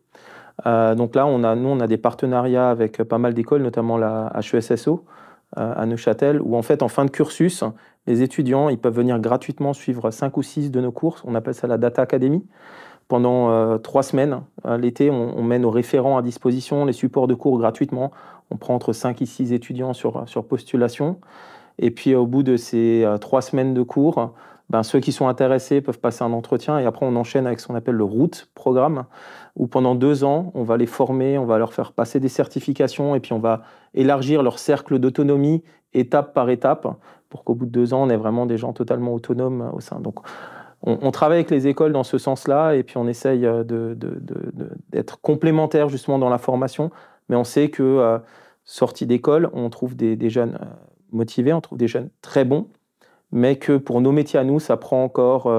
[0.66, 3.98] Euh, donc là, on a, nous, on a des partenariats avec pas mal d'écoles, notamment
[3.98, 5.06] la HESSO,
[5.56, 7.64] à Neuchâtel, où en fait, en fin de cursus,
[8.08, 11.18] les étudiants ils peuvent venir gratuitement suivre 5 ou 6 de nos cours.
[11.26, 12.44] On appelle ça la Data Academy.
[13.10, 17.34] Pendant euh, trois semaines, euh, l'été, on, met nos référents à disposition, les supports de
[17.34, 18.12] cours gratuitement.
[18.52, 21.20] On prend entre 5 et 6 étudiants sur, sur postulation.
[21.80, 24.34] Et puis, au bout de ces euh, trois semaines de cours,
[24.70, 27.68] ben, ceux qui sont intéressés peuvent passer un entretien et après on enchaîne avec ce
[27.68, 29.06] qu'on appelle le route programme
[29.56, 33.16] où pendant deux ans on va les former, on va leur faire passer des certifications
[33.16, 33.64] et puis on va
[33.96, 36.88] élargir leur cercle d'autonomie étape par étape
[37.30, 40.00] pour qu'au bout de deux ans on ait vraiment des gens totalement autonomes au sein.
[40.00, 40.20] Donc
[40.82, 45.04] on, travaille avec les écoles dans ce sens-là et puis on essaye d'être de, de,
[45.22, 46.90] complémentaire justement dans la formation,
[47.28, 48.20] mais on sait que euh,
[48.66, 50.66] sortie d'école on trouve des, des jeunes euh,
[51.12, 52.68] motivés, on trouve des jeunes très bons
[53.32, 55.52] mais que pour nos métiers à nous, ça prend encore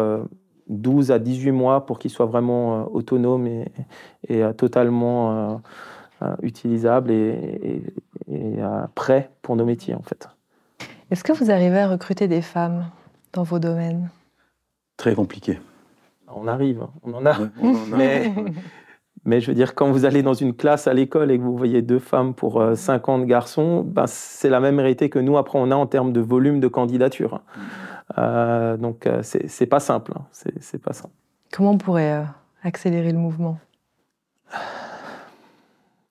[0.68, 3.66] 12 euh, à 18 mois pour qu'ils soient vraiment euh, autonomes et,
[4.30, 5.60] euh, totalement
[6.42, 7.82] utilisables et,
[8.94, 10.28] prêts pour nos métiers en fait.
[11.10, 12.86] Est-ce que vous arrivez à recruter des femmes
[13.32, 14.10] dans vos domaines?
[14.96, 15.58] Très compliqué.
[16.32, 17.36] On arrive, on en a.
[17.60, 17.96] on en a.
[17.96, 18.32] Mais
[19.24, 21.56] mais je veux dire, quand vous allez dans une classe à l'école et que vous
[21.56, 25.58] voyez deux femmes pour 50 euh, garçons, ben, c'est la même réalité que nous, après,
[25.58, 27.34] on a en termes de volume de candidature.
[27.34, 27.60] Mmh.
[28.18, 30.12] Euh, donc, euh, c'est pas simple.
[30.16, 30.24] Hein.
[30.32, 31.14] C'est pas simple.
[31.52, 32.24] Comment on pourrait
[32.62, 33.58] accélérer le mouvement?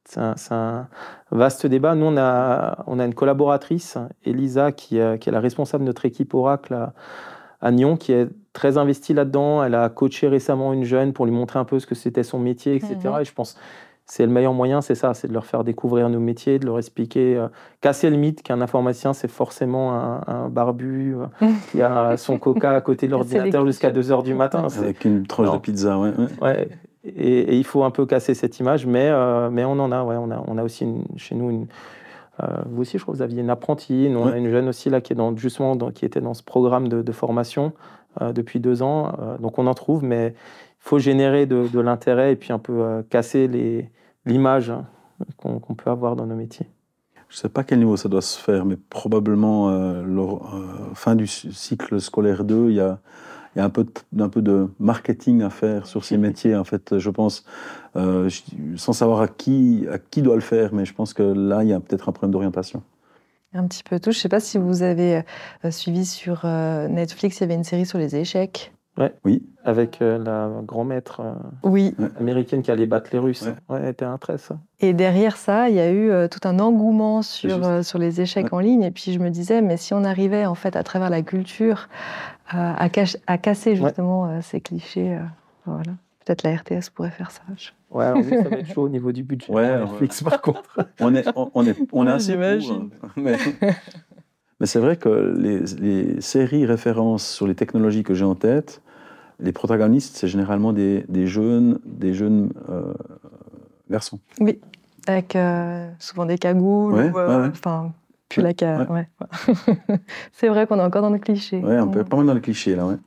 [0.06, 0.88] C'est un,
[1.32, 1.96] vaste débat.
[1.96, 6.06] Nous, on a, on a une collaboratrice, Elisa, qui, qui, est la responsable de notre
[6.06, 6.94] équipe Oracle à,
[7.62, 9.64] à Nyon, qui est très investie là-dedans.
[9.64, 12.40] Elle a coaché récemment une jeune pour lui montrer un peu ce que c'était son
[12.40, 12.98] métier, etc.
[13.06, 13.22] Mhm.
[13.22, 13.58] Et je pense
[14.06, 16.80] c'est le meilleur moyen, c'est ça, c'est de leur faire découvrir nos métiers, de leur
[16.80, 17.48] expliquer, euh,
[17.80, 19.94] casser le mythe qu'un informaticien, c'est forcément
[20.28, 24.34] un, barbu euh, qui a son coca à côté de l'ordinateur jusqu'à 2 heures du
[24.34, 24.66] matin.
[24.80, 26.12] Avec une tranche de pizza, ouais.
[26.42, 26.70] ouais.
[27.04, 30.16] Et, il faut un peu casser cette image, mais, euh, mais on en a, ouais,
[30.18, 31.68] on a, on a aussi chez nous une,
[32.42, 34.10] euh, vous aussi, je crois que vous aviez une apprentie.
[34.10, 36.44] Nous, on a une jeune aussi là qui est dans, justement qui était dans ce
[36.44, 37.74] programme de, formation
[38.34, 39.14] depuis deux ans.
[39.20, 43.04] Euh, donc on en trouve, mais il faut générer de, l'intérêt et puis un peu
[43.10, 43.48] casser
[44.26, 44.86] l'image hein,
[45.38, 46.68] qu'on peut avoir dans nos métiers.
[47.28, 49.70] Je ne sais pas à quel niveau ça doit se faire, mais probablement
[50.96, 53.00] fin du cycle scolaire 2, il y a
[53.58, 57.46] un peu, de, peu de marketing à faire sur ces métiers, en fait, je pense,
[57.96, 58.30] euh,
[58.76, 61.70] sans savoir à qui, à qui doit le faire, mais je pense que là, il
[61.70, 62.84] y a peut-être un problème d'orientation.
[63.54, 64.12] Un petit peu tout.
[64.12, 65.24] Je ne sais pas si vous avez
[65.66, 68.72] euh, suivi sur euh, Netflix, il y avait une série sur les échecs.
[68.98, 69.14] Ouais.
[69.24, 69.44] Oui.
[69.64, 71.22] Avec la grand-maître
[71.64, 71.96] oui.
[72.20, 73.48] américaine qui allait battre les Russes.
[73.70, 74.58] Ouais, elle était un ça.
[74.82, 78.60] Et derrière ça, il y a eu tout un engouement sur, sur les échecs en
[78.60, 78.84] ligne.
[78.84, 81.88] Et puis je me disais, mais si on arrivait en fait à travers la culture
[82.52, 85.16] à, casser justement euh, ces clichés.
[85.16, 85.24] Euh,
[85.66, 85.92] voilà.
[86.26, 87.42] Peut-être la RTS pourrait faire ça.
[87.92, 89.52] Ouais, alors ça va être chaud au niveau du budget.
[89.52, 90.80] Ouais, Netflix, par contre.
[91.00, 92.90] On est, on, est, on est assez hein.
[93.18, 93.38] mais,
[94.60, 98.82] mais c'est vrai que les, les, séries références sur les technologies que j'ai en tête,
[99.40, 102.94] les protagonistes, c'est généralement des, des, jeunes, des jeunes euh,
[103.90, 104.20] garçons.
[104.40, 104.60] Oui,
[105.08, 105.36] avec
[105.98, 106.94] souvent des cagoules.
[106.94, 107.94] Ouais, Enfin,
[108.28, 109.08] puis la ouais.
[110.34, 111.60] c'est vrai qu'on est encore dans le cliché.
[111.60, 112.98] Ouais, on peut pas mal dans le cliché là, ouais.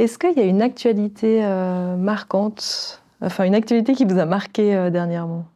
[0.00, 1.42] Est-ce qu'il y a une actualité
[1.96, 5.46] marquante, enfin une actualité qui vous a marqué dernièrement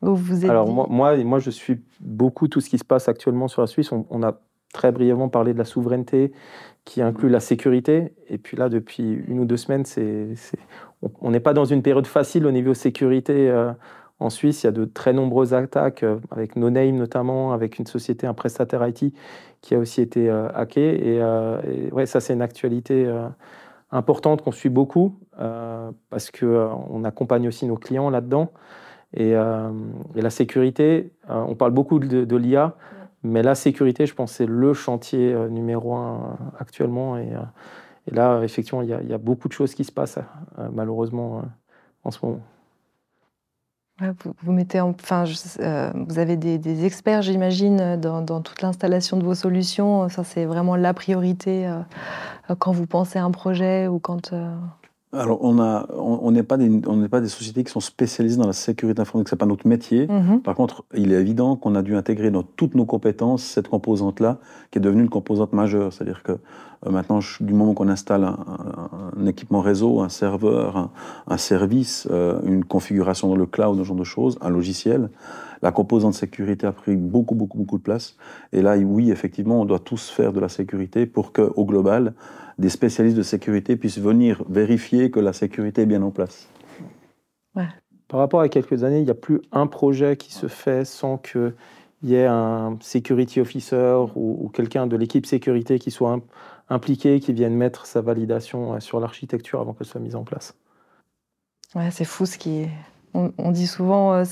[0.00, 3.66] vous Alors moi, moi, je suis beaucoup tout ce qui se passe actuellement sur la
[3.66, 3.90] Suisse.
[3.92, 4.38] On, a
[4.72, 6.32] très brièvement parlé de la souveraineté
[6.84, 8.14] qui inclut la sécurité.
[8.28, 10.28] Et puis là, depuis une ou deux semaines, c'est,
[11.20, 13.48] on n'est pas dans une période facile au niveau sécurité.
[13.48, 13.72] Euh,
[14.18, 17.78] en Suisse, il y a de très nombreuses attaques, euh, avec No Name notamment, avec
[17.78, 19.14] une société, un prestataire IT
[19.60, 21.16] qui a aussi été euh, hacké.
[21.16, 23.10] Et, ouais, ça, c'est une actualité
[23.90, 25.18] importante qu'on suit beaucoup
[26.10, 28.50] parce qu'on accompagne aussi nos clients là-dedans.
[29.14, 32.74] Et, la sécurité, on parle beaucoup de l'IA.
[33.26, 37.16] Mais la sécurité, je pense, c'est le chantier euh, numéro un euh, actuellement.
[37.16, 37.40] Et, euh,
[38.06, 40.20] et là, effectivement, il y, a, beaucoup de choses qui se passent,
[40.72, 41.42] malheureusement,
[42.04, 42.40] en ce moment.
[44.42, 50.08] Vous, mettez enfin, vous avez des, experts, j'imagine, dans, toute l'installation de vos solutions.
[50.08, 51.68] Ça, c'est vraiment la priorité
[52.58, 54.32] quand vous pensez à un projet ou quand.
[55.12, 55.54] Alors, on
[56.30, 59.34] n'est on, pas des, pas des sociétés qui sont spécialisées dans la sécurité informatique, ce
[59.34, 60.06] n'est pas notre métier.
[60.08, 60.42] Mhm.
[60.42, 64.38] Par contre, il est évident qu'on a dû intégrer dans toutes nos compétences cette composante-là,
[64.70, 65.92] qui est devenue une composante majeure.
[65.92, 66.38] C'est-à-dire que
[66.86, 70.90] euh, maintenant, du moment qu'on installe un, équipement réseau, un serveur,
[71.26, 75.10] un, service, euh, une configuration dans le cloud, ce genre de choses, un logiciel,
[75.62, 78.16] la composante sécurité a pris beaucoup, beaucoup, beaucoup de place.
[78.52, 82.14] Et là, oui, effectivement, on doit tous faire de la sécurité pour qu'au global,
[82.58, 86.48] des spécialistes de sécurité puissent venir vérifier que la sécurité est bien en place.
[88.08, 91.18] Par rapport à quelques années, il n'y a plus un projet qui se fait sans
[91.18, 91.54] qu'il
[92.02, 96.20] y ait un security officer ou, quelqu'un de l'équipe sécurité qui soit
[96.68, 100.54] impliqué, qui vienne mettre sa validation euh, sur l'architecture avant qu'elle soit mise en place.
[101.74, 102.70] Ouais, c'est fou ce qui est.
[103.38, 104.24] On, dit souvent, euh,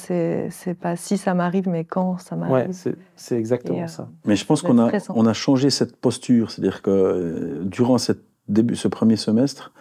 [0.50, 2.68] c'est pas si ça m'arrive, mais quand ça m'arrive.
[2.68, 4.08] Ouais, c'est exactement euh, ça.
[4.26, 6.50] Mais je pense qu'on a, on a changé cette posture.
[6.50, 9.72] C'est-à-dire que euh, durant cette début, ce premier semestre,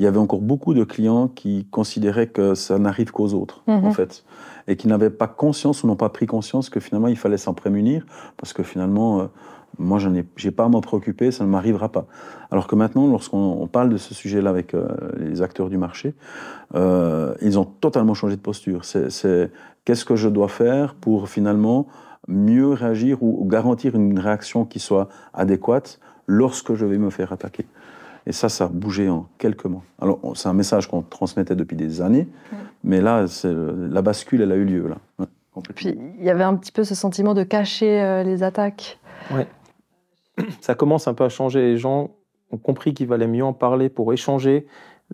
[0.00, 3.80] il y avait encore beaucoup de clients qui considéraient que ça n'arrive qu'aux autres, en
[3.80, 3.92] mhm.
[3.92, 4.24] fait.
[4.66, 7.54] Et qui n'avaient pas conscience ou n'ont pas pris conscience que finalement, il fallait s'en
[7.54, 8.06] prémunir,
[8.36, 9.28] parce que finalement,
[9.78, 12.06] moi, je n'ai pas à m'en préoccuper, ça ne m'arrivera pas.
[12.50, 14.88] Alors que maintenant, lorsqu'on parle de ce sujet-là avec euh,
[15.18, 16.14] les acteurs du marché,
[16.74, 18.84] euh, ils ont totalement changé de posture.
[18.84, 19.50] C'est
[19.84, 21.86] qu'est-ce que je dois faire pour finalement
[22.26, 27.66] mieux réagir ou, garantir une réaction qui soit adéquate lorsque je vais me faire attaquer?
[28.26, 29.84] Et ça, ça a bougé en quelques mois.
[30.02, 32.28] Alors, c'est un message qu'on transmettait depuis des années,
[32.84, 34.88] mais là, la bascule, elle a eu lieu.
[34.88, 35.26] Là.
[35.74, 38.98] Puis, il y avait un petit peu ce sentiment de cacher euh, les attaques.
[39.30, 39.46] Ouais.
[40.60, 41.60] ça commence un peu à changer.
[41.60, 42.10] Les gens
[42.50, 44.66] ont compris qu'il valait mieux en parler pour échanger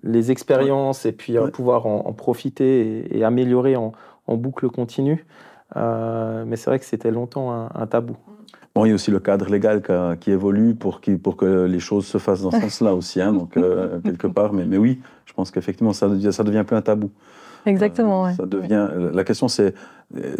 [0.03, 3.93] les expériences et puis euh, pouvoir en, profiter et, améliorer en,
[4.29, 5.25] boucle continue.
[5.77, 8.17] Euh, mais c'est vrai que c'était longtemps un, tabou.
[8.75, 9.83] Bon, il y a aussi le cadre légal
[10.21, 13.57] qui, évolue pour, pour, que les choses se fassent dans ce sens-là aussi, hein, donc
[13.57, 14.53] euh, quelque part.
[14.53, 17.11] Mais, mais oui, je pense qu'effectivement, ça, ça devient plus un tabou.
[17.67, 18.33] Exactement.
[18.35, 18.89] Ça devient.
[19.13, 19.75] La question, c'est,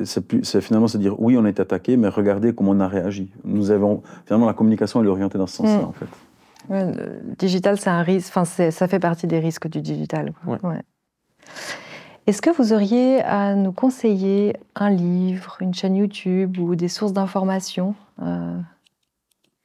[0.03, 3.33] c'est finalement se dire oui, on est attaqué, mais regardez comment on a réagi.
[3.45, 5.85] Nous avons finalement la communication elle est orientée dans ce sens-là, mm.
[5.85, 6.07] en fait.
[6.71, 8.33] le digital, c'est un risque.
[8.35, 10.33] Enfin, ça fait partie des risques du digital.
[10.47, 10.83] Ouais.
[12.27, 17.13] Est-ce que vous auriez à nous conseiller un livre, une chaîne YouTube ou des sources
[17.13, 18.59] d'informations euh,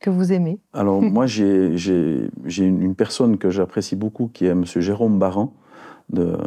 [0.01, 0.59] que vous aimez?
[0.73, 1.73] Alors, moi, j'ai
[2.57, 4.65] une, une personne que j'apprécie beaucoup qui est M.
[4.65, 5.53] Jérôme Baran,
[6.09, 6.37] de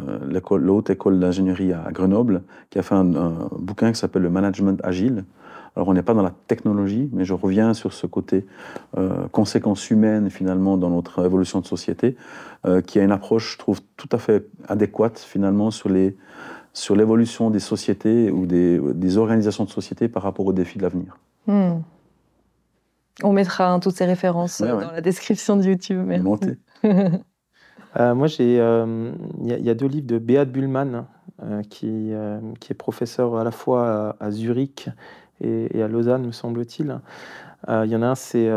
[0.57, 3.03] l'haute école d'ingénierie à Grenoble, qui a fait un,
[3.57, 5.25] bouquin qui s'appelle Le Management Agile.
[5.75, 8.45] Alors on n'est pas dans la technologie, mais je reviens sur ce côté
[8.97, 12.15] euh, conséquences humaines finalement dans notre évolution de société,
[12.65, 16.15] euh, qui a une approche, je trouve, tout à fait adéquate finalement sur les
[16.75, 20.83] sur l'évolution des sociétés ou des, des, organisations de société par rapport aux défis de
[20.83, 21.19] l'avenir.
[21.45, 21.81] Hmm.
[23.21, 26.01] On mettra hein, toutes ces références dans la description de YouTube.
[26.03, 26.57] Merci.
[27.99, 29.11] Euh, moi, j'ai, euh,
[29.43, 31.05] il y, a deux livres de Beat Bullman,
[31.43, 34.89] euh, qui, est professeur à la fois à, Zurich
[35.41, 36.99] et, à Lausanne, me semble-t-il.
[37.69, 38.49] Il y en a un, c'est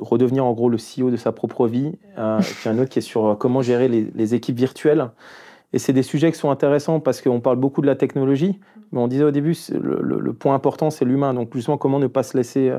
[0.00, 1.92] redevenir en gros le CEO de sa propre vie.
[2.18, 5.10] Euh, puis un autre qui est sur comment gérer les, équipes virtuelles.
[5.72, 8.60] Et c'est des sujets qui sont intéressants parce qu'on parle beaucoup de la technologie,
[8.92, 11.34] mais on disait au début, le, point important, c'est l'humain.
[11.34, 12.72] Donc justement, comment ne pas se laisser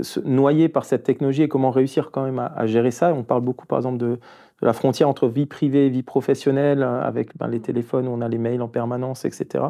[0.00, 3.12] se noyer par cette technologie et comment réussir quand même à gérer ça.
[3.12, 4.18] On parle beaucoup, par exemple, de,
[4.62, 8.20] la frontière entre vie privée et vie professionnelle, euh, avec ben, les téléphones où on
[8.20, 9.64] a les mails en permanence, etc.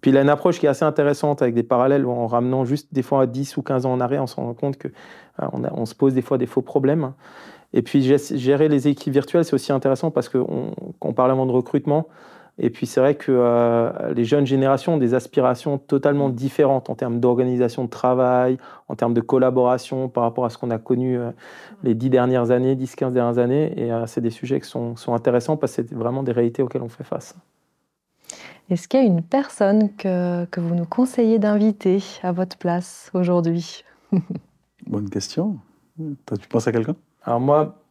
[0.00, 2.92] Puis il a une approche qui est assez intéressante avec des parallèles en ramenant juste
[2.92, 4.88] des fois à 10 ou 15 ans en arrière, on se rend compte qu'on
[5.42, 7.12] euh, on se pose des fois des faux problèmes.
[7.74, 11.52] Et puis gérer les équipes virtuelles, c'est aussi intéressant parce qu'on on parlait avant de
[11.52, 12.06] recrutement.
[12.58, 16.94] Et puis c'est vrai que euh, les jeunes générations ont des aspirations totalement différentes en
[16.94, 21.18] termes d'organisation de travail, en termes de collaboration par rapport à ce qu'on a connu
[21.18, 21.30] euh,
[21.82, 23.72] les 10 dernières années, 10-15 dernières années.
[23.80, 26.82] Et c'est des sujets qui sont, sont intéressants parce que c'est vraiment des réalités auxquelles
[26.82, 27.34] on fait face.
[28.70, 33.10] Est-ce qu'il y a une personne que, que vous nous conseillez d'inviter à votre place
[33.14, 33.84] aujourd'hui?
[34.86, 35.58] Bonne question.
[36.26, 36.96] Toi, tu penses à quelqu'un?
[37.24, 37.81] Alors moi,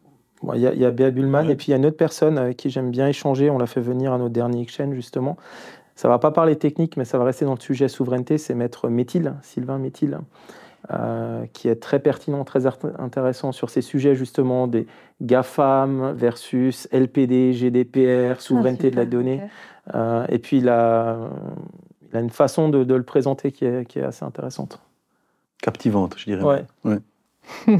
[0.54, 2.38] il y, a, y a Béa Bullman et puis il y a une autre personne
[2.38, 3.50] avec qui j'aime bien échanger.
[3.50, 5.38] On l'a fait venir à notre dernier exchange justement.
[5.96, 8.38] Ça va pas parler technique, mais ça va rester dans le sujet souveraineté.
[8.38, 10.18] C'est Maître Métil, Sylvain Métil,
[10.92, 14.88] euh, qui est très pertinent, très intéressant sur ces sujets justement des
[15.22, 19.42] GAFAM versus LPD, GDPR, ah, souveraineté de la donnée.
[19.94, 21.18] Euh, et puis il a,
[22.10, 24.80] il a, une façon de, de le présenter qui est, qui est, assez intéressante.
[25.62, 26.44] Captivante, je dirais.
[26.44, 26.66] Ouais.
[26.84, 27.00] ouais.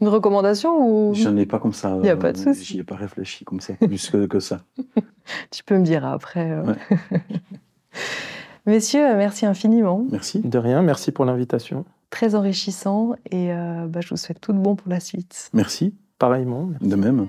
[0.00, 1.14] Une recommandation ou?
[1.14, 1.94] Je n'ai pas comme ça.
[1.96, 2.64] Il n'y a pas de souci.
[2.64, 4.60] J'y ai pas réfléchi comme ça, plus que, que ça.
[5.50, 6.52] tu peux me dire après.
[6.52, 6.74] Euh.
[8.66, 10.04] Messieurs, merci infiniment.
[10.10, 10.40] Merci.
[10.40, 11.84] De rien, merci pour l'invitation.
[12.10, 15.50] Très enrichissant et euh, bah, je vous souhaite tout de bon pour la suite.
[15.52, 15.94] Merci.
[16.18, 16.70] Pareillement.
[16.80, 17.28] De même.